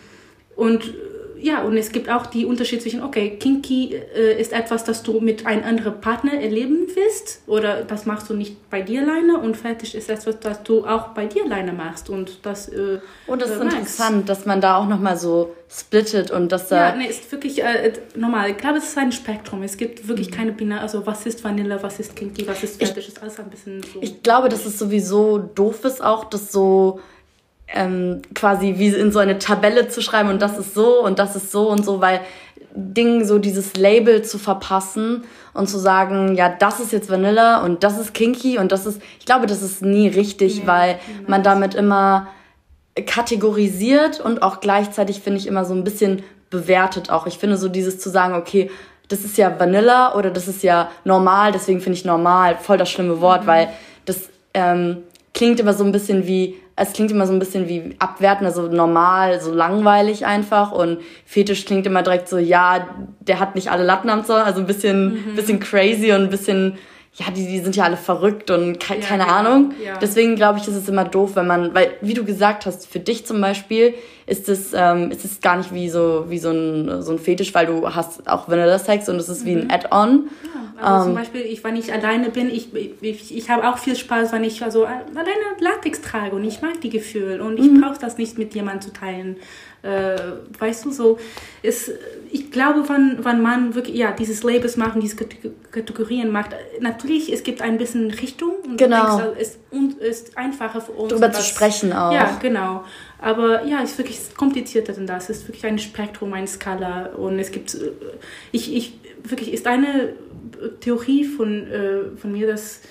[0.55, 0.93] und
[1.39, 5.19] ja, und es gibt auch die Unterschied zwischen, okay, Kinky äh, ist etwas, das du
[5.19, 9.55] mit einem anderen Partner erleben willst oder das machst du nicht bei dir alleine und
[9.55, 13.51] Fetisch ist etwas, das du auch bei dir alleine machst und das äh, Und das
[13.51, 16.89] ist äh, interessant, dass man da auch nochmal so splittet und dass da...
[16.89, 18.51] Ja, nee, ist wirklich äh, normal.
[18.51, 19.63] Ich glaube, es ist ein Spektrum.
[19.63, 20.35] Es gibt wirklich mhm.
[20.35, 23.39] keine Binar, also was ist Vanille, was ist Kinky, was ist Fetisch, ich, ist alles
[23.39, 23.99] ein bisschen so...
[24.01, 26.99] Ich glaube, dass es sowieso doof ist auch, dass so
[27.67, 31.35] ähm, quasi wie in so eine Tabelle zu schreiben und das ist so und das
[31.35, 32.21] ist so und so, weil
[32.73, 37.83] Ding so dieses Label zu verpassen und zu sagen, ja, das ist jetzt Vanilla und
[37.83, 41.41] das ist kinky und das ist, ich glaube, das ist nie richtig, nee, weil man
[41.43, 42.27] damit immer
[43.05, 47.27] kategorisiert und auch gleichzeitig finde ich immer so ein bisschen bewertet auch.
[47.27, 48.69] Ich finde so dieses zu sagen, okay,
[49.07, 52.89] das ist ja Vanilla oder das ist ja normal, deswegen finde ich normal voll das
[52.89, 53.47] schlimme Wort, mhm.
[53.47, 53.69] weil
[54.05, 55.03] das ähm,
[55.33, 58.67] klingt immer so ein bisschen wie, es klingt immer so ein bisschen wie abwerten, also
[58.67, 62.87] normal, so langweilig einfach und Fetisch klingt immer direkt so, ja,
[63.19, 65.35] der hat nicht alle Latten am Zaun, also ein bisschen, mhm.
[65.35, 66.77] bisschen crazy und ein bisschen,
[67.19, 69.35] ja, die, die sind ja alle verrückt und ke ja, keine genau.
[69.35, 69.73] Ahnung.
[69.83, 69.97] Ja.
[69.97, 72.99] Deswegen glaube ich, ist es immer doof, wenn man, weil, wie du gesagt hast, für
[72.99, 73.95] dich zum Beispiel
[74.27, 77.55] ist es, ähm, ist es gar nicht wie so, wie so ein, so ein Fetisch,
[77.55, 79.45] weil du hast auch Vanilla Sex und es ist mhm.
[79.47, 79.71] wie ein mhm.
[79.71, 80.29] Add-on.
[80.43, 80.67] Ja.
[80.79, 81.17] Also zum ähm.
[81.17, 82.69] Beispiel, ich, wenn ich alleine bin, ich,
[83.01, 86.81] ich, ich habe auch viel Spaß, wenn ich also alleine Latex trage und ich mag
[86.81, 87.81] die Gefühle und ich mhm.
[87.81, 89.37] brauche das nicht mit jemandem zu teilen.
[89.87, 90.17] Äh,
[90.59, 91.17] weißt du, so
[91.61, 91.91] ist,
[92.29, 95.15] ich glaube, wenn, wenn man wirklich, ja, dieses Labels machen, diese
[95.71, 96.49] Kategorien macht,
[96.81, 99.17] natürlich, es gibt ein bisschen Richtung und genau.
[99.17, 101.09] denkst, es ist, ist einfacher für uns.
[101.09, 102.11] Darüber zu sprechen auch.
[102.11, 102.83] Ja, genau.
[103.19, 105.29] Aber ja, es ist wirklich komplizierter denn das.
[105.29, 107.91] Es ist wirklich ein Spektrum, eine Skala und es gibt, äh,
[108.51, 110.13] ich, ich, wirklich, ist eine
[110.81, 112.81] Theorie von, äh, von mir, dass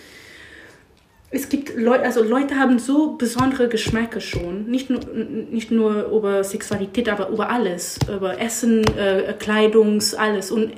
[1.31, 5.01] es gibt Leute, also Leute haben so besondere Geschmäcker schon, nicht nur,
[5.51, 10.53] nicht nur über Sexualität, aber über alles, über Essen, äh, Kleidungs, alles.
[10.53, 10.73] Und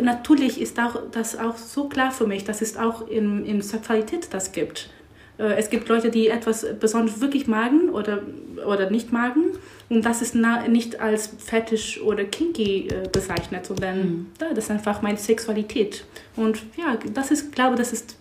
[0.00, 4.28] natürlich ist auch, das auch so klar für mich, dass es auch in, in Sexualität
[4.30, 4.90] das gibt.
[5.38, 8.20] Äh, es gibt Leute, die etwas besonders wirklich magen oder,
[8.66, 9.52] oder nicht magen.
[9.88, 10.34] Und das ist
[10.68, 14.26] nicht als fetisch oder kinky äh, bezeichnet, sondern mhm.
[14.40, 16.04] ja, das ist einfach meine Sexualität.
[16.36, 18.16] Und ja, das ist, glaube das ist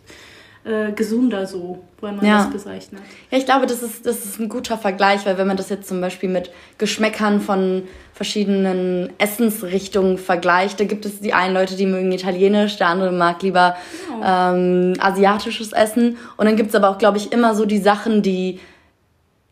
[0.64, 2.38] äh, gesunder so, wenn man ja.
[2.44, 3.02] das bezeichnet.
[3.32, 5.88] Ja, ich glaube, das ist, das ist ein guter Vergleich, weil wenn man das jetzt
[5.88, 11.88] zum Beispiel mit Geschmäckern von verschiedenen Essensrichtungen vergleicht, da gibt es die einen Leute, die
[11.88, 13.76] mögen Italienisch, der andere mag lieber
[14.22, 14.54] ja.
[14.54, 16.18] ähm, asiatisches Essen.
[16.38, 18.60] Und dann gibt es aber auch, glaube ich, immer so die Sachen, die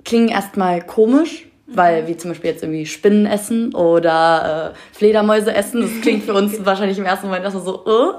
[0.06, 5.82] klingen erstmal komisch, weil wie zum Beispiel jetzt irgendwie Spinnen essen oder äh, Fledermäuse essen.
[5.82, 8.14] Das klingt für uns wahrscheinlich im ersten Moment erstmal so, uh,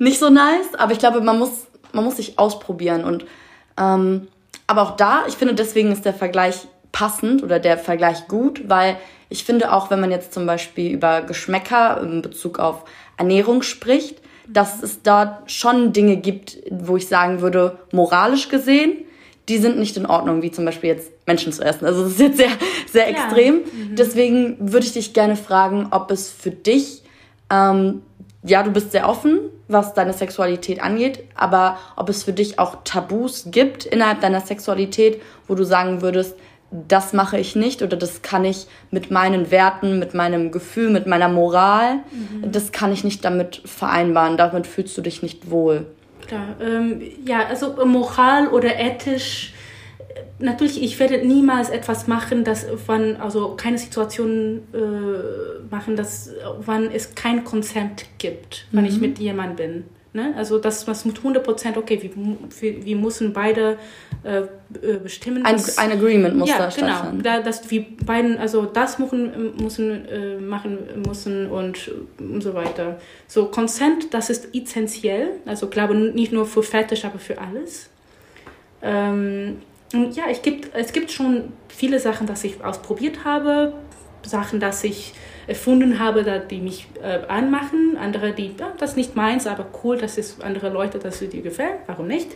[0.00, 0.74] nicht so nice.
[0.76, 3.04] Aber ich glaube, man muss man muss sich ausprobieren.
[3.04, 3.24] Und
[3.78, 4.28] ähm,
[4.66, 8.96] aber auch da, ich finde, deswegen ist der Vergleich passend oder der Vergleich gut, weil
[9.30, 12.84] ich finde auch, wenn man jetzt zum Beispiel über Geschmäcker in Bezug auf
[13.16, 19.04] Ernährung spricht, dass es dort schon Dinge gibt, wo ich sagen würde, moralisch gesehen,
[19.48, 21.86] die sind nicht in Ordnung, wie zum Beispiel jetzt Menschen zu essen.
[21.86, 22.50] Also das ist jetzt sehr,
[22.90, 23.56] sehr extrem.
[23.56, 23.96] Mhm.
[23.96, 27.02] Deswegen würde ich dich gerne fragen, ob es für dich
[27.50, 28.02] ähm,
[28.48, 32.78] ja, du bist sehr offen, was deine Sexualität angeht, aber ob es für dich auch
[32.84, 36.36] Tabus gibt innerhalb deiner Sexualität, wo du sagen würdest,
[36.70, 41.06] das mache ich nicht oder das kann ich mit meinen Werten, mit meinem Gefühl, mit
[41.06, 42.52] meiner Moral, mhm.
[42.52, 45.86] das kann ich nicht damit vereinbaren, damit fühlst du dich nicht wohl.
[46.26, 49.54] Klar, ähm, ja, also moral oder ethisch
[50.38, 56.90] natürlich, ich werde niemals etwas machen, das wann, also keine Situation äh, machen, dass wann
[56.90, 58.90] es kein Consent gibt, wenn mhm.
[58.90, 59.84] ich mit jemandem bin.
[60.14, 60.34] Ne?
[60.36, 62.10] Also das, das mit 100 Prozent, okay, wir,
[62.60, 63.76] wir, wir müssen beide
[64.24, 65.44] äh, äh bestimmen.
[65.44, 67.22] Ein, dass, ein Agreement muss ja, da genau, stattfinden.
[67.22, 72.98] Da, dass wir beiden, also das machen müssen, äh, machen müssen und, und so weiter.
[73.26, 77.90] So, Consent, das ist essentiell, also glaube nicht nur für Fetisch, aber für alles.
[78.80, 79.58] Ähm,
[79.92, 83.72] ja, ich gibt, es gibt schon viele Sachen, dass ich ausprobiert habe,
[84.22, 85.14] Sachen, dass ich
[85.46, 89.96] erfunden habe, die mich äh, anmachen, andere, die, ja, das ist nicht meins, aber cool,
[89.96, 92.28] dass es andere Leute, dass es dir gefällt, warum nicht?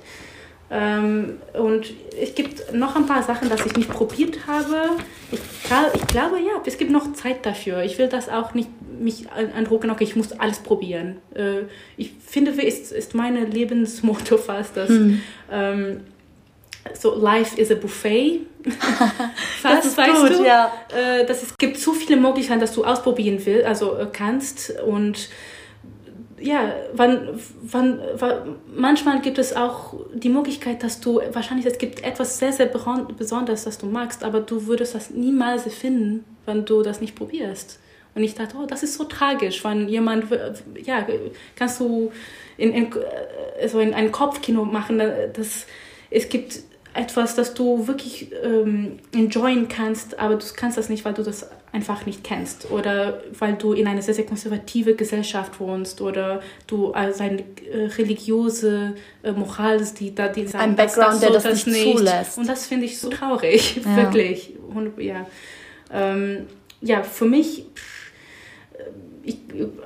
[0.70, 4.88] Ähm, und es gibt noch ein paar Sachen, dass ich nicht probiert habe.
[5.30, 7.82] Ich, ich glaube, ja, es gibt noch Zeit dafür.
[7.82, 11.16] Ich will das auch nicht mich andrucken, okay, ich muss alles probieren.
[11.34, 11.64] Äh,
[11.98, 15.20] ich finde, ist, ist meine Lebensmotto fast, dass hm.
[15.50, 16.00] ähm,
[16.94, 18.40] so Life is a Buffet.
[19.60, 20.72] Fast, das weißt gut, du, ja.
[20.94, 25.28] Äh, dass es gibt so viele Möglichkeiten, dass du ausprobieren willst, also äh, kannst und
[26.38, 32.02] ja, wann, wann, wann, manchmal gibt es auch die Möglichkeit, dass du wahrscheinlich es gibt
[32.02, 36.82] etwas sehr sehr Besonderes, das du magst, aber du würdest das niemals finden, wenn du
[36.82, 37.78] das nicht probierst.
[38.14, 40.26] Und ich dachte, oh, das ist so tragisch, wenn jemand,
[40.84, 41.06] ja,
[41.56, 42.12] kannst du
[42.58, 42.92] in, in,
[43.58, 45.00] äh, so in ein Kopfkino machen,
[45.32, 45.66] das
[46.12, 46.60] es gibt
[46.94, 51.48] etwas, das du wirklich ähm, enjoyen kannst, aber du kannst das nicht, weil du das
[51.72, 56.92] einfach nicht kennst oder weil du in einer sehr, sehr konservative Gesellschaft wohnst oder du
[56.92, 61.26] als eine äh, religiöse äh, Moral ist, die da die sagen, ein Background, das, so,
[61.26, 62.38] der das, das nicht zulässt.
[62.38, 63.96] Und das finde ich so traurig, ja.
[63.96, 64.52] wirklich.
[64.74, 65.26] Und, ja.
[65.90, 66.46] Ähm,
[66.82, 67.64] ja, für mich
[69.24, 69.38] ich,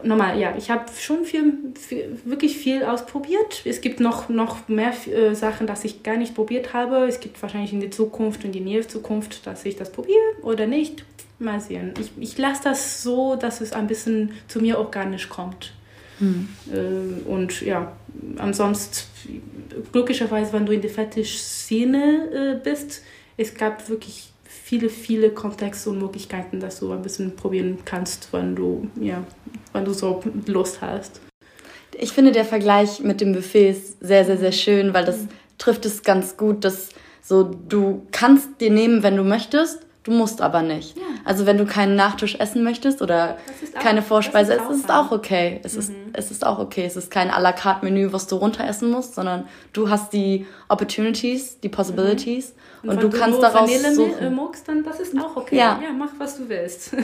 [0.02, 3.62] nochmal, ja, ich habe schon viel, viel, wirklich viel ausprobiert.
[3.64, 7.06] Es gibt noch, noch mehr äh, Sachen, dass ich gar nicht probiert habe.
[7.06, 10.66] Es gibt wahrscheinlich in der Zukunft, in die nähe Zukunft, dass ich das probiere oder
[10.66, 11.04] nicht.
[11.38, 11.92] Mal sehen.
[12.00, 15.74] Ich, ich lasse das so, dass es ein bisschen zu mir organisch kommt.
[16.18, 16.48] Hm.
[16.72, 17.92] Äh, und ja,
[18.38, 19.42] ansonsten,
[19.92, 23.02] glücklicherweise, wenn du in der Fetisch-Szene äh, bist,
[23.36, 24.30] es gab wirklich
[24.66, 29.22] viele, viele Kontexte und Möglichkeiten, dass du ein bisschen probieren kannst, wenn du, ja,
[29.72, 31.20] wenn du so Lust hast.
[31.96, 35.18] Ich finde der Vergleich mit dem Buffet ist sehr, sehr, sehr schön, weil das
[35.56, 36.88] trifft es ganz gut, dass
[37.22, 40.96] so du kannst dir nehmen, wenn du möchtest, du musst aber nicht.
[40.96, 41.02] Ja.
[41.24, 43.38] Also wenn du keinen Nachtisch essen möchtest oder
[43.80, 45.60] keine Vorspeise ist, ist es auch okay.
[45.62, 45.78] Es, mhm.
[45.78, 46.84] ist, es ist auch okay.
[46.86, 50.12] Es ist kein à la carte Menü, was du runter essen musst, sondern du hast
[50.12, 52.65] die Opportunities, die Possibilities mhm.
[52.82, 54.34] Und, und du kannst du daraus Vanille suchen.
[54.34, 55.56] magst, dann das ist auch okay.
[55.56, 56.94] Ja, ja mach was du willst.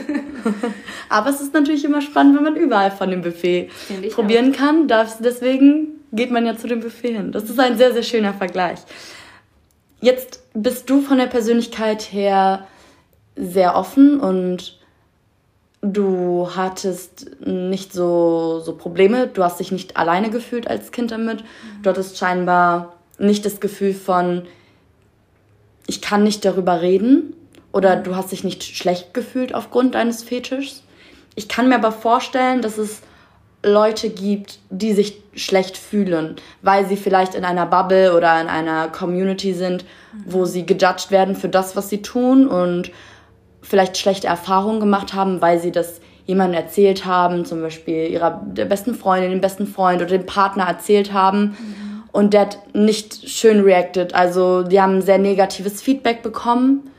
[1.09, 3.69] Aber es ist natürlich immer spannend, wenn man überall von dem Buffet
[4.11, 4.57] probieren auch.
[4.57, 4.87] kann.
[5.19, 7.31] Deswegen geht man ja zu dem Buffet hin.
[7.31, 8.79] Das ist ein sehr, sehr schöner Vergleich.
[9.99, 12.67] Jetzt bist du von der Persönlichkeit her
[13.35, 14.79] sehr offen und
[15.81, 19.27] du hattest nicht so, so Probleme.
[19.27, 21.43] Du hast dich nicht alleine gefühlt als Kind damit.
[21.81, 24.43] Du hattest scheinbar nicht das Gefühl von,
[25.87, 27.33] ich kann nicht darüber reden
[27.71, 30.83] oder du hast dich nicht schlecht gefühlt aufgrund deines Fetischs.
[31.35, 33.01] Ich kann mir aber vorstellen, dass es
[33.65, 38.89] Leute gibt, die sich schlecht fühlen, weil sie vielleicht in einer Bubble oder in einer
[38.89, 39.85] Community sind,
[40.25, 42.91] wo sie gejudged werden für das, was sie tun und
[43.61, 48.65] vielleicht schlechte Erfahrungen gemacht haben, weil sie das jemandem erzählt haben, zum Beispiel ihrer der
[48.65, 51.92] besten Freundin, dem besten Freund oder dem Partner erzählt haben mhm.
[52.13, 54.15] Und der hat nicht schön reacted.
[54.15, 56.89] Also die haben sehr negatives Feedback bekommen.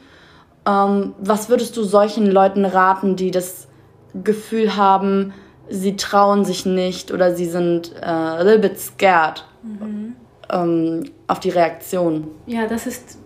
[0.67, 3.69] Ähm, was würdest du solchen Leuten raten, die das
[4.13, 5.33] Gefühl haben,
[5.69, 10.17] sie trauen sich nicht oder sie sind äh, a little bit scared mhm.
[10.51, 12.29] ähm, auf die Reaktion.
[12.47, 13.19] Ja, das ist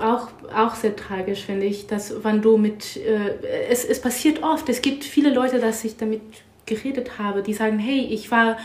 [0.00, 4.68] auch, auch sehr tragisch, finde ich, dass wenn du mit, äh, es, es passiert oft,
[4.68, 6.20] es gibt viele Leute, dass ich damit
[6.66, 8.56] geredet habe, die sagen, hey, ich war,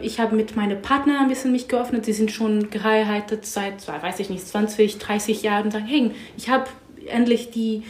[0.00, 4.18] ich habe mit meinem Partner ein bisschen mich geöffnet, sie sind schon geheiratet seit, weiß
[4.18, 6.64] ich nicht, 20, 30 Jahren und sagen, hey, ich habe
[7.06, 7.84] endlich die,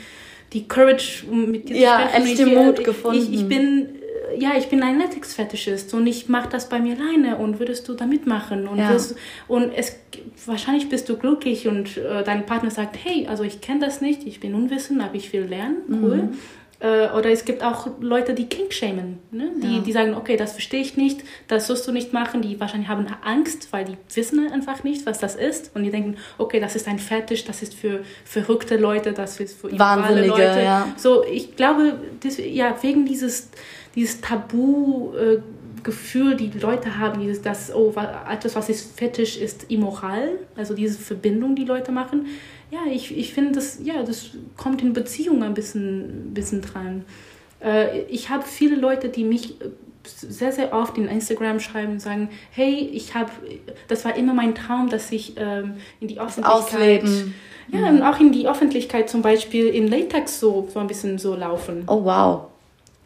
[0.53, 2.39] die Courage, um mit dir ja, zu sprechen.
[2.39, 3.19] Ja, den Mut gefunden.
[3.19, 3.89] Ich, ich bin
[4.39, 7.95] ja, ich bin ein Netflix-Fetischist und ich mache das bei mir alleine und würdest du
[7.95, 8.67] da mitmachen?
[8.67, 8.91] Und, ja.
[8.91, 9.17] wirst,
[9.49, 9.97] und es,
[10.47, 14.27] wahrscheinlich bist du glücklich und äh, dein Partner sagt, hey, also ich kenne das nicht,
[14.27, 16.17] ich bin unwissend, aber ich will lernen, cool.
[16.17, 16.39] Mhm.
[16.83, 19.51] Äh, oder es gibt auch Leute, die Kink-shamen, ne?
[19.63, 19.83] die, ja.
[19.83, 22.43] die sagen, okay, das verstehe ich nicht, das sollst du nicht machen.
[22.43, 25.75] Die wahrscheinlich haben Angst, weil die wissen einfach nicht, was das ist.
[25.75, 29.61] Und die denken, okay, das ist ein Fetisch, das ist für verrückte Leute, das ist
[29.61, 30.63] für Wahnsinnige Leute.
[30.63, 30.89] Ja.
[30.97, 33.51] So, ich glaube, das, ja, wegen dieses
[33.95, 37.95] dieses Tabu-Gefühl, äh, die Leute haben, dieses, dass oh,
[38.31, 42.27] etwas, was ist fetisch, ist immoral, also diese Verbindung, die Leute machen.
[42.73, 47.05] Ja, ich, ich finde, das, ja, das kommt in Beziehungen ein bisschen, bisschen dran.
[47.63, 49.67] Äh, ich habe viele Leute, die mich äh,
[50.05, 53.31] sehr, sehr oft in Instagram schreiben und sagen, hey, ich habe,
[53.89, 57.03] das war immer mein Traum, dass ich ähm, in die Öffentlichkeit...
[57.03, 57.35] Ausleben.
[57.69, 61.35] Ja, und auch in die Öffentlichkeit zum Beispiel in Latex so, so ein bisschen so
[61.35, 61.85] laufen.
[61.87, 62.47] Oh, wow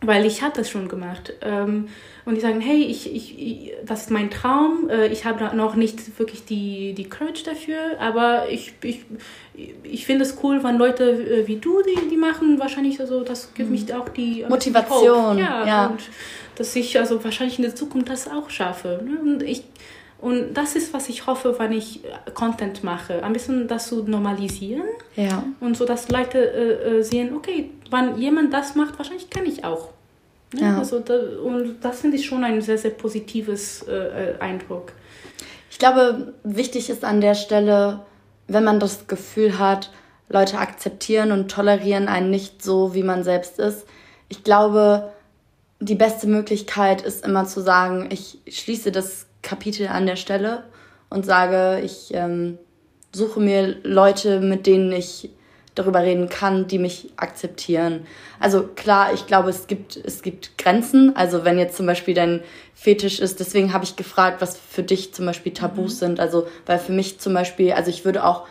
[0.00, 1.33] weil ich habe das schon gemacht.
[1.42, 1.88] Ähm,
[2.27, 6.19] und die sagen, hey, ich, ich, das ist mein Traum, äh, ich habe noch nicht
[6.19, 9.05] wirklich die, die Courage dafür, aber ich, ich,
[9.85, 13.55] ich finde es cool, wenn Leute äh, wie du die, die machen, wahrscheinlich, also das
[13.55, 15.37] gibt mich auch die Motivation.
[15.37, 16.01] Die ja, ja, und
[16.57, 19.05] dass ich also wahrscheinlich in der Zukunft das auch schaffe.
[19.05, 19.19] Ne?
[19.21, 19.62] Und ich
[20.19, 22.01] und das ist, was ich hoffe, wenn ich
[22.35, 23.23] Content mache.
[23.23, 24.89] Ein bisschen das zu normalisieren.
[25.15, 25.45] Ja.
[25.61, 29.62] Und so, dass Leute äh, äh sehen, okay, wenn jemand das macht, wahrscheinlich kann ich
[29.65, 29.91] auch.
[30.55, 30.79] Ja.
[30.79, 33.93] Also da, und das finde ich schon ein sehr, sehr positives äh,
[34.31, 34.93] äh, Eindruck.
[35.71, 38.01] Ich glaube, wichtig ist an der Stelle,
[38.49, 39.91] wenn man das Gefühl hat,
[40.29, 43.87] Leute akzeptieren und tolerieren einen nicht so, wie man selbst ist.
[44.29, 45.13] Ich glaube,
[45.81, 50.65] die beste Möglichkeit ist immer zu sagen, ich schließe das Kapitel an der Stelle
[51.11, 52.59] und sage, ich ähm,
[53.13, 55.31] suche mir Leute, mit denen ich
[55.77, 58.07] darüber reden kann, die mich akzeptieren.
[58.41, 61.15] Also klar, ich glaube, es gibt, es gibt Grenzen.
[61.15, 62.43] Also wenn jetzt zum Beispiel dein
[62.75, 65.99] Fetisch ist, deswegen habe ich gefragt, was für dich zum Beispiel Tabus mhm.
[65.99, 66.21] sind.
[66.21, 68.47] Also weil für mich zum Beispiel, also ich würde auch,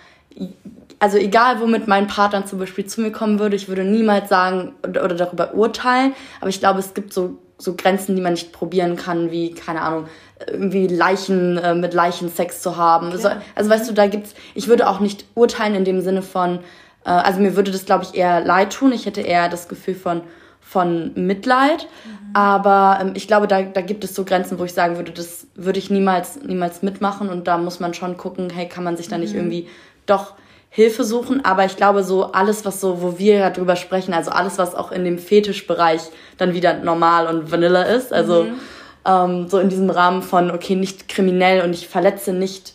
[1.00, 4.74] also egal womit mein Partner zum Beispiel zu mir kommen würde, ich würde niemals sagen
[4.88, 6.14] oder, oder darüber urteilen.
[6.40, 9.82] Aber ich glaube, es gibt so so Grenzen, die man nicht probieren kann, wie, keine
[9.82, 10.08] Ahnung,
[10.48, 13.12] irgendwie Leichen, äh, mit Leichen Sex zu haben.
[13.12, 16.60] Also, also weißt du, da gibt's, ich würde auch nicht urteilen in dem Sinne von,
[17.06, 18.92] äh, also mir würde das, glaube ich, eher leid tun.
[18.92, 20.22] Ich hätte eher das Gefühl von,
[20.60, 21.84] von Mitleid.
[21.84, 22.36] Mhm.
[22.36, 25.48] Aber ähm, ich glaube, da, da gibt es so Grenzen, wo ich sagen würde, das
[25.56, 27.30] würde ich niemals, niemals mitmachen.
[27.30, 29.40] Und da muss man schon gucken, hey, kann man sich da nicht mhm.
[29.40, 29.70] irgendwie
[30.06, 30.34] doch
[30.76, 34.32] Hilfe suchen, aber ich glaube, so alles, was so, wo wir ja drüber sprechen, also
[34.32, 36.02] alles, was auch in dem Fetischbereich
[36.38, 38.60] dann wieder normal und Vanilla ist, also mhm.
[39.06, 42.75] ähm, so in diesem Rahmen von, okay, nicht kriminell und ich verletze nicht.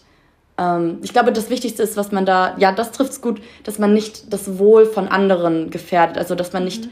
[0.61, 3.95] Ähm, ich glaube, das Wichtigste ist, was man da, ja, das trifft's gut, dass man
[3.95, 6.91] nicht das Wohl von anderen gefährdet, also dass man nicht mhm.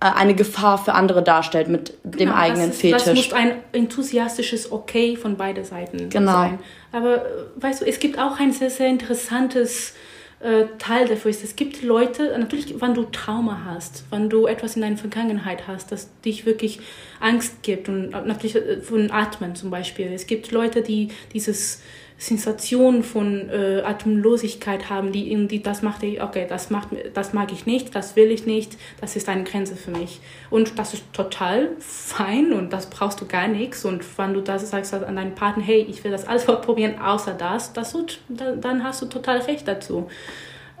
[0.00, 3.04] äh, eine Gefahr für andere darstellt mit genau, dem eigenen ist, Fetisch.
[3.04, 6.32] Das muss ein enthusiastisches Okay von beiden Seiten genau.
[6.32, 6.58] sein.
[6.92, 9.94] Aber äh, weißt du, es gibt auch ein sehr, sehr interessantes
[10.40, 11.42] äh, Teil dafür ist.
[11.42, 15.90] Es gibt Leute, natürlich, wenn du Trauma hast, wenn du etwas in deiner Vergangenheit hast,
[15.90, 16.78] das dich wirklich
[17.20, 20.12] Angst gibt und natürlich äh, von Atmen zum Beispiel.
[20.12, 21.82] Es gibt Leute, die dieses
[22.20, 27.52] Sensation von äh, Atemlosigkeit haben, die irgendwie, das macht ich, okay, das macht, das mag
[27.52, 30.20] ich nicht, das will ich nicht, das ist eine Grenze für mich.
[30.50, 33.84] Und das ist total fein und das brauchst du gar nichts.
[33.84, 37.34] Und wenn du das sagst an deinen Partner, hey, ich will das alles probieren, außer
[37.34, 40.08] das, das tut, dann hast du total recht dazu.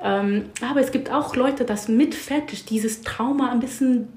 [0.02, 4.08] Ähm, aber es gibt auch Leute, das mit Fetisch dieses Trauma ein bisschen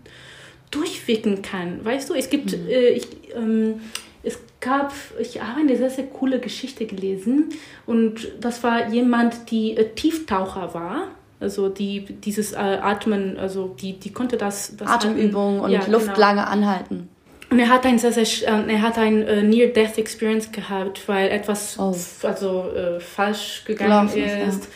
[0.71, 1.83] durchwickeln kann.
[1.85, 2.67] Weißt du, es gibt, mhm.
[2.67, 3.81] äh, ich, ähm,
[4.23, 7.49] es gab, ich habe eine sehr, sehr coole Geschichte gelesen
[7.85, 11.07] und das war jemand, die äh, Tieftaucher war.
[11.39, 14.75] Also die dieses äh, Atmen, also die, die konnte das.
[14.77, 16.19] das Atemübungen und ja, Luft genau.
[16.19, 17.09] lange anhalten.
[17.49, 21.77] Und er hat ein sehr, sehr, äh, er hat ein äh, Near-Death-Experience gehabt, weil etwas
[21.79, 21.95] oh.
[22.23, 24.67] also äh, falsch gegangen Laufen, ist.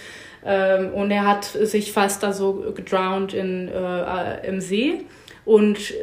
[0.44, 0.76] Ja.
[0.78, 5.06] Ähm, und er hat sich fast also gedrowned in, äh, im See.
[5.46, 5.94] Und,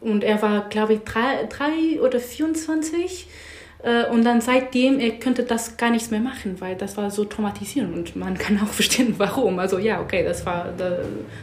[0.00, 3.26] und er war, glaube ich, drei, drei oder 24.
[3.82, 7.24] Äh, und dann seitdem, er könnte das gar nichts mehr machen, weil das war so
[7.24, 9.58] traumatisierend und man kann auch verstehen, warum.
[9.58, 10.72] Also ja, okay, das war,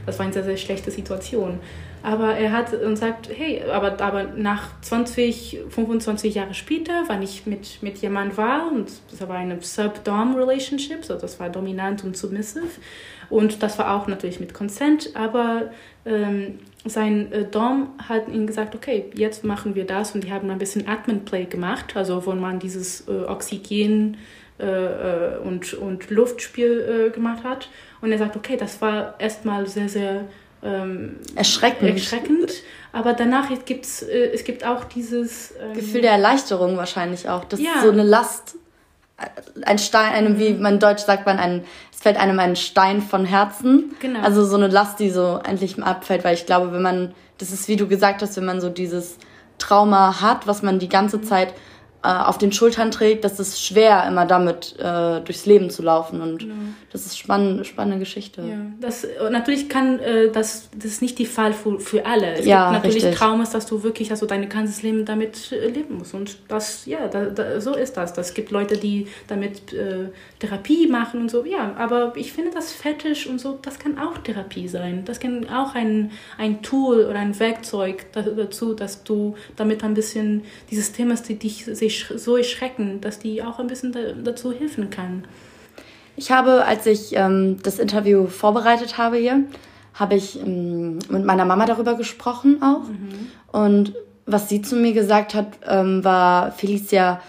[0.06, 1.60] das war eine sehr, sehr schlechte Situation.
[2.02, 7.45] Aber er hat und sagt, hey, aber, aber nach 20, 25 Jahre später, wann ich
[7.45, 12.70] mit, mit jemand war, und das war eine Sub-Dom-Relationship, so das war dominant und submissive,
[13.30, 15.72] und das war auch natürlich mit Consent, aber
[16.06, 20.49] ähm, sein äh, Dom hat ihm gesagt, okay, jetzt machen wir das und die haben
[20.49, 24.17] ein bisschen Atmen-Play gemacht, also wo man dieses äh, Oxygen
[24.59, 27.69] äh, äh und, und Luftspiel äh, gemacht hat.
[28.01, 30.25] Und er sagt, okay, das war erstmal sehr, sehr
[30.63, 31.91] ähm, erschreckend.
[31.91, 32.53] erschreckend.
[32.91, 37.45] Aber danach gibt es, äh, es gibt auch dieses ähm, Gefühl der Erleichterung wahrscheinlich auch,
[37.45, 37.82] dass ja.
[37.82, 38.55] so eine Last
[39.63, 41.63] ein Stein, einem, wie man in Deutsch sagt, man ein,
[41.93, 43.95] es fällt einem ein Stein von Herzen.
[43.99, 44.22] Genau.
[44.22, 47.67] Also so eine Last, die so endlich abfällt, weil ich glaube, wenn man, das ist
[47.67, 49.17] wie du gesagt hast, wenn man so dieses
[49.57, 51.53] Trauma hat, was man die ganze Zeit
[52.02, 56.22] auf den Schultern trägt, das ist schwer, immer damit äh, durchs Leben zu laufen.
[56.22, 56.56] Und genau.
[56.93, 58.41] das ist spannend, spannende Geschichte.
[58.41, 62.36] Ja, das, natürlich kann äh, das, das ist nicht die Fall für, für alle.
[62.36, 63.20] Es ja, gibt natürlich richtig.
[63.20, 66.14] Traumas, dass du wirklich also dein ganzes Leben damit äh, leben musst.
[66.14, 68.18] Und das, ja, da, da, so ist das.
[68.18, 71.43] Es gibt Leute, die damit äh, Therapie machen und so.
[71.43, 75.04] Ja, aber ich finde das Fetisch und so, das kann auch Therapie sein.
[75.04, 80.43] Das kann auch ein, ein Tool oder ein Werkzeug dazu, dass du damit ein bisschen
[80.72, 84.90] dieses Thema, die dich sehr so erschrecken, dass die auch ein bisschen da, dazu helfen
[84.90, 85.26] kann.
[86.16, 89.44] Ich habe, als ich ähm, das Interview vorbereitet habe hier,
[89.94, 92.88] habe ich ähm, mit meiner Mama darüber gesprochen auch.
[92.88, 93.32] Mhm.
[93.52, 93.94] Und
[94.26, 97.22] was sie zu mir gesagt hat, ähm, war, Felicia,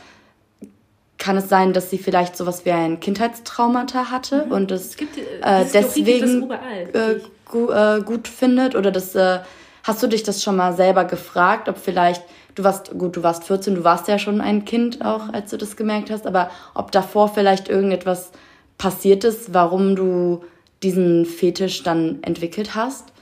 [1.19, 4.53] kann es sein, dass sie vielleicht sowas wie ein Kindheitstraumata hatte mhm.
[4.53, 8.75] und es, gibt, äh, deswegen äh, gu äh, gut findet?
[8.75, 9.39] Oder das, äh,
[9.85, 12.23] hast du dich das schon mal selber gefragt, ob vielleicht
[12.61, 15.57] du warst, gut, du warst 14, du warst ja schon ein Kind auch, als du
[15.57, 18.33] das gemerkt hast, aber ob davor vielleicht irgendetwas
[18.79, 20.45] passiert ist, warum du
[20.83, 23.13] diesen Fetisch dann entwickelt hast?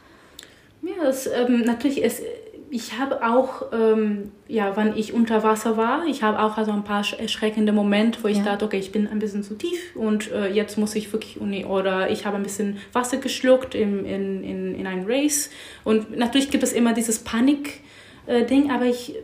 [0.82, 2.22] Ja, es, ähm, natürlich, es,
[2.70, 6.84] ich habe auch, ähm, ja, wann ich unter Wasser war, ich habe auch also ein
[6.84, 8.44] paar erschreckende Momente, wo ich ja.
[8.44, 12.10] dachte, okay, ich bin ein bisschen zu tief und äh, jetzt muss ich wirklich, oder
[12.10, 15.50] ich habe ein bisschen Wasser geschluckt im, in, in, in einem Race.
[15.84, 17.80] Und natürlich gibt es immer dieses Panik,
[18.28, 19.14] äh, Ding, aber ich,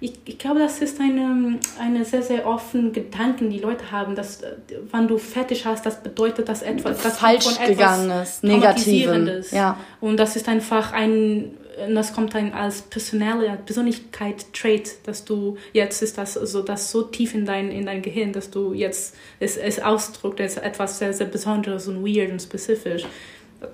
[0.00, 4.42] ich, ich glaube, das ist eine, eine sehr, sehr offene Gedanken, die Leute haben, dass
[4.42, 4.56] äh,
[4.92, 9.50] wenn du fertig hast, das bedeutet, dass etwas das falsch von gegangen ist, negatives.
[9.50, 9.78] Ja.
[10.00, 11.56] Und das ist einfach ein,
[11.88, 17.46] das kommt ein als Persönlichkeit-Trait, dass du jetzt ist das so, das so tief in
[17.46, 21.88] dein, in dein Gehirn, dass du jetzt es, es ausdrückt, ist etwas sehr, sehr Besonderes
[21.88, 23.06] und weird und spezifisch.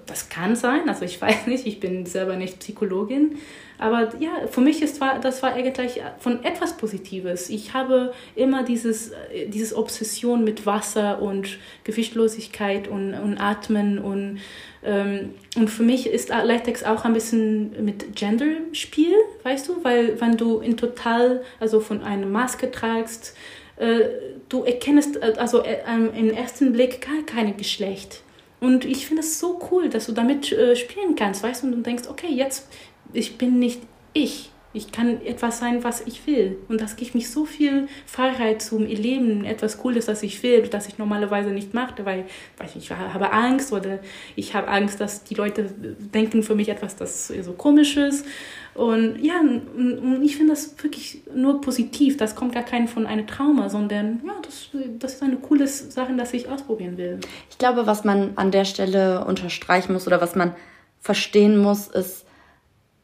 [0.06, 3.38] Das kann sein, also ich weiß nicht, ich bin selber nicht Psychologin,
[3.78, 7.50] aber ja, für mich ist war, das war eigentlich von etwas Positives.
[7.50, 14.38] Ich habe immer dieses, äh, dieses Obsession mit Wasser und Gewichtlosigkeit und, und Atmen und,
[14.82, 20.36] ähm, und für mich ist Latex auch ein bisschen mit Gender-Spiel, weißt du, weil wenn
[20.36, 23.36] du in total, also von einer Maske tragst,
[23.76, 24.00] äh,
[24.48, 25.78] du erkennst äh, also äh,
[26.16, 28.22] im ersten Blick gar kein Geschlecht.
[28.60, 31.72] Und ich finde es so cool, dass du damit äh, spielen kannst, weißt du, und
[31.72, 32.68] du denkst, okay, jetzt
[33.12, 33.82] ich bin nicht
[34.12, 34.50] ich.
[34.76, 36.58] Ich kann etwas sein, was ich will.
[36.68, 40.86] Und das gibt mich so viel Freiheit zum Leben, etwas Cooles, das ich will, das
[40.86, 42.26] ich normalerweise nicht mache, weil
[42.58, 44.00] weiß nicht, ich habe Angst oder
[44.34, 45.70] ich habe Angst, dass die Leute
[46.14, 48.26] denken für mich etwas, das so komisch ist.
[48.74, 52.18] Und ja, und ich finde das wirklich nur positiv.
[52.18, 54.68] Das kommt gar kein von einem Trauma, sondern ja, das,
[54.98, 57.18] das ist eine coole Sache, dass ich ausprobieren will.
[57.48, 60.54] Ich glaube, was man an der Stelle unterstreichen muss oder was man
[61.00, 62.25] verstehen muss, ist,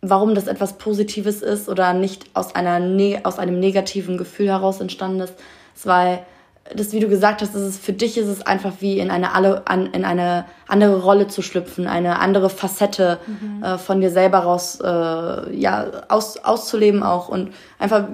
[0.03, 4.81] warum das etwas Positives ist oder nicht aus, einer ne aus einem negativen Gefühl heraus
[4.81, 5.35] entstanden ist,
[5.75, 6.25] ist weil
[6.75, 9.35] das, wie du gesagt hast, ist es, für dich ist es einfach wie in eine,
[9.35, 13.63] alle, in eine andere Rolle zu schlüpfen, eine andere Facette mhm.
[13.63, 18.05] äh, von dir selber raus äh, ja, aus, auszuleben auch und einfach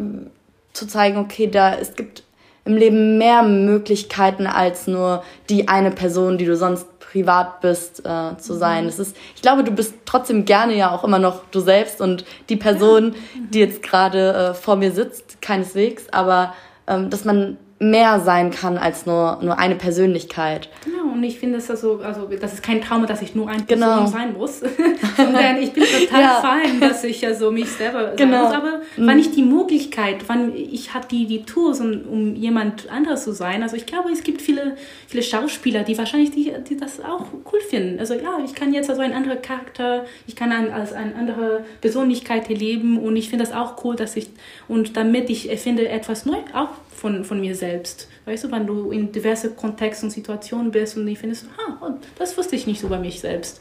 [0.72, 2.22] zu zeigen, okay, da es gibt
[2.64, 8.36] im Leben mehr Möglichkeiten als nur die eine Person, die du sonst privat bist, äh,
[8.38, 8.58] zu mhm.
[8.58, 8.86] sein.
[8.86, 12.24] Es ist, ich glaube, du bist trotzdem gerne ja auch immer noch du selbst und
[12.48, 16.54] die Person, die jetzt gerade äh, vor mir sitzt, keineswegs, aber
[16.86, 20.68] ähm, dass man mehr sein kann als nur, nur eine Persönlichkeit.
[20.84, 23.66] Genau, und ich finde es also, also, das ist kein Trauma, dass ich nur Person
[23.66, 24.06] genau.
[24.06, 24.60] sein muss,
[25.16, 26.40] sondern ich bin total ja.
[26.40, 28.32] fein, dass ich also mich selber genau.
[28.32, 28.54] sein muss.
[28.54, 29.06] Aber mhm.
[29.06, 33.32] wann ich die Möglichkeit, wann ich habe die, die Tools, um, um jemand anderes zu
[33.32, 34.76] sein, also ich glaube, es gibt viele,
[35.06, 38.00] viele Schauspieler, die wahrscheinlich die, die das auch cool finden.
[38.00, 41.64] Also ja, ich kann jetzt also ein anderer Charakter, ich kann ein, als eine andere
[41.80, 44.30] Persönlichkeit erleben und ich finde das auch cool, dass ich,
[44.66, 48.08] und damit ich erfinde etwas neu, auch von, von mir selbst.
[48.24, 52.36] Weißt du, wenn du in diverse Kontexte und Situationen bist und ich findest, ah, das
[52.36, 53.60] wusste ich nicht über mich selbst.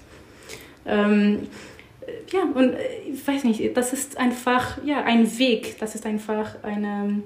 [0.85, 1.47] Ähm,
[2.31, 2.77] ja, und äh,
[3.13, 7.21] ich weiß nicht, das ist einfach ja, ein Weg, das ist einfach eine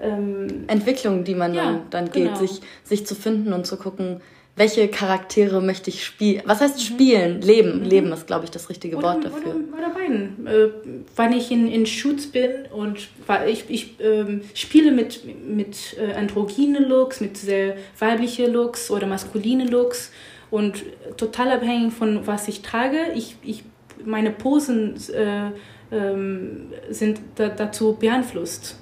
[0.00, 2.36] ähm, Entwicklung, die man ja, dann, dann geht, genau.
[2.36, 4.22] sich, sich zu finden und zu gucken,
[4.56, 6.42] welche Charaktere möchte ich spielen?
[6.46, 6.80] Was heißt mhm.
[6.80, 7.40] spielen?
[7.40, 7.80] Leben.
[7.80, 7.84] Mhm.
[7.84, 9.54] Leben ist, glaube ich, das richtige oder, Wort dafür.
[9.54, 10.46] Oder, oder beiden.
[10.46, 10.68] Äh,
[11.16, 13.08] wenn ich in, in Shoots bin und
[13.48, 19.68] ich, ich ähm, spiele mit, mit äh, androgynen Looks, mit sehr weiblichen Looks oder maskulinen
[19.68, 20.12] Looks
[20.50, 20.84] und
[21.16, 23.64] total abhängig von was ich trage, ich, ich,
[24.04, 25.50] meine Posen äh,
[25.90, 28.78] ähm, sind da, dazu beeinflusst.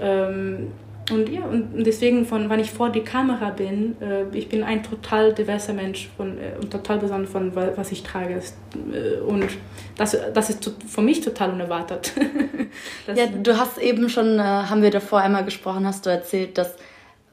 [0.00, 0.68] Ähm,
[1.10, 4.82] und ja, und deswegen, von, wenn ich vor die Kamera bin, äh, ich bin ein
[4.82, 8.40] total diverser Mensch von, äh, und total besonders von, was ich trage.
[8.92, 9.46] Äh, und
[9.96, 12.12] das, das ist für mich total unerwartet.
[13.14, 16.76] ja, du hast eben schon, äh, haben wir davor einmal gesprochen, hast du erzählt, dass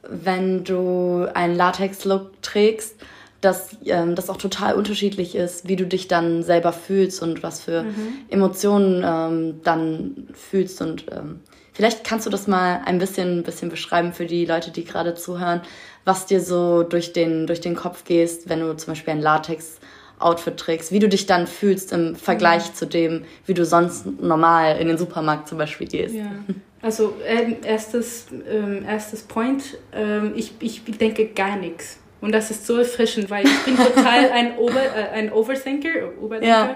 [0.07, 2.95] wenn du einen Latex-Look trägst,
[3.41, 7.61] dass ähm, das auch total unterschiedlich ist, wie du dich dann selber fühlst und was
[7.61, 8.13] für mhm.
[8.30, 11.41] Emotionen ähm, dann fühlst und ähm,
[11.76, 15.13] Vielleicht kannst du das mal ein bisschen, ein bisschen beschreiben für die Leute, die gerade
[15.13, 15.61] zuhören,
[16.05, 20.55] was dir so durch den, durch den Kopf gehst, wenn du zum Beispiel ein Latex-Outfit
[20.55, 22.76] trägst, wie du dich dann fühlst im Vergleich mhm.
[22.76, 26.15] zu dem, wie du sonst normal in den Supermarkt zum Beispiel gehst.
[26.15, 26.32] Ja.
[26.82, 31.97] Also ähm, erstes, ähm, erstes Point, ähm, ich, ich denke gar nichts.
[32.21, 35.89] Und das ist so erfrischend, weil ich bin total ein, Ober, äh, ein Overthinker.
[36.21, 36.47] Overthinker.
[36.47, 36.76] Ja.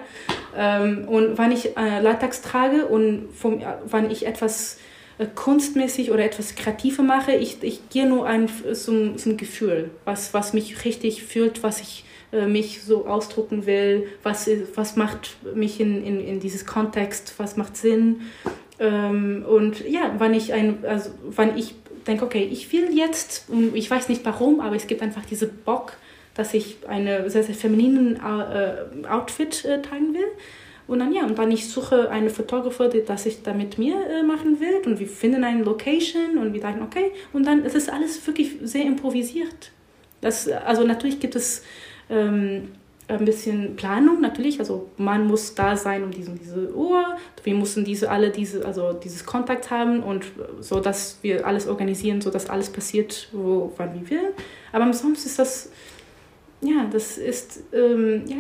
[0.58, 4.89] Ähm, und wenn ich äh, Latex trage und vom, wenn ich etwas äh,
[5.26, 7.34] kunstmäßig oder etwas kreativer mache.
[7.34, 12.06] Ich, ich gehe nur ein, zum, zum Gefühl, was, was mich richtig fühlt, was ich
[12.32, 17.58] äh, mich so ausdrucken will, was, was macht mich in, in, in dieses Kontext, was
[17.58, 18.22] macht Sinn.
[18.80, 21.76] Ähm, und ja, wenn ich ein, also wenn ich
[22.08, 25.94] denke, okay, ich will jetzt, ich weiß nicht warum, aber es gibt einfach diese Bock,
[26.34, 30.28] dass ich eine sehr, sehr femininen äh, Outfit äh, tragen will.
[30.90, 33.96] Und dann ja, und dann ich suche eine Fotografin, die das ich da mit mir
[34.10, 37.76] äh, machen will und wir finden eine Location und wir sagen, okay, und dann ist
[37.76, 39.72] es alles wirklich sehr improvisiert.
[40.22, 41.64] Das, also natürlich gibt es
[42.10, 42.70] ähm,
[43.08, 47.06] ein bisschen Planung natürlich, also man muss da sein um diese, diese Uhr,
[47.44, 50.26] wir müssen diese alle diese also dieses Kontakt haben und
[50.60, 54.34] so dass wir alles organisieren, so dass alles passiert, wo wann wie will.
[54.72, 55.70] Aber sonst ist das
[56.62, 58.38] ja, das ist ähm, ja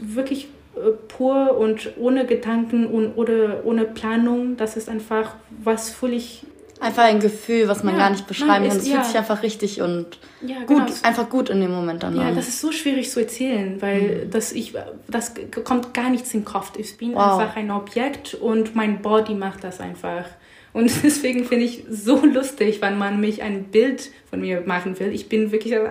[0.00, 0.61] wirklich äh,
[1.08, 4.56] pur und ohne Gedanken und oder ohne Planung.
[4.56, 6.44] Das ist einfach was völlig.
[6.80, 8.76] Einfach ein Gefühl, was man ja, gar nicht beschreiben kann.
[8.76, 8.94] Es ja.
[8.94, 10.84] fühlt sich einfach richtig und ja, genau.
[10.84, 12.16] gut, einfach gut in dem Moment dann.
[12.16, 12.34] Ja, an.
[12.34, 14.30] das ist so schwierig zu erzählen, weil mhm.
[14.30, 14.74] das, ich,
[15.06, 16.72] das kommt gar nichts in den Kopf.
[16.76, 17.38] Ich bin wow.
[17.38, 20.24] einfach ein Objekt und mein Body macht das einfach.
[20.72, 25.12] Und deswegen finde ich so lustig, wenn man mich ein Bild von mir machen will.
[25.12, 25.90] Ich bin wirklich, ah,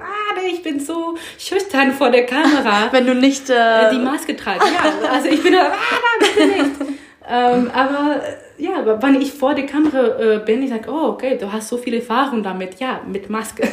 [0.52, 2.88] ich bin so schüchtern vor der Kamera.
[2.92, 4.60] Wenn du nicht äh, die Maske trage.
[4.60, 5.72] Ja, also ich bin, ah,
[6.20, 6.72] bitte nicht.
[7.30, 8.22] ähm, aber
[8.58, 11.78] ja, wenn ich vor der Kamera äh, bin, ich sage, oh, okay, du hast so
[11.78, 12.80] viel Erfahrung damit.
[12.80, 13.64] Ja, mit Maske.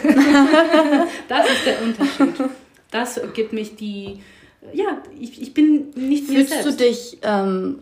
[1.29, 2.51] das ist der Unterschied.
[2.91, 4.21] Das gibt mich die,
[4.73, 7.81] ja, ich, ich bin nicht Fühlst du dich ähm,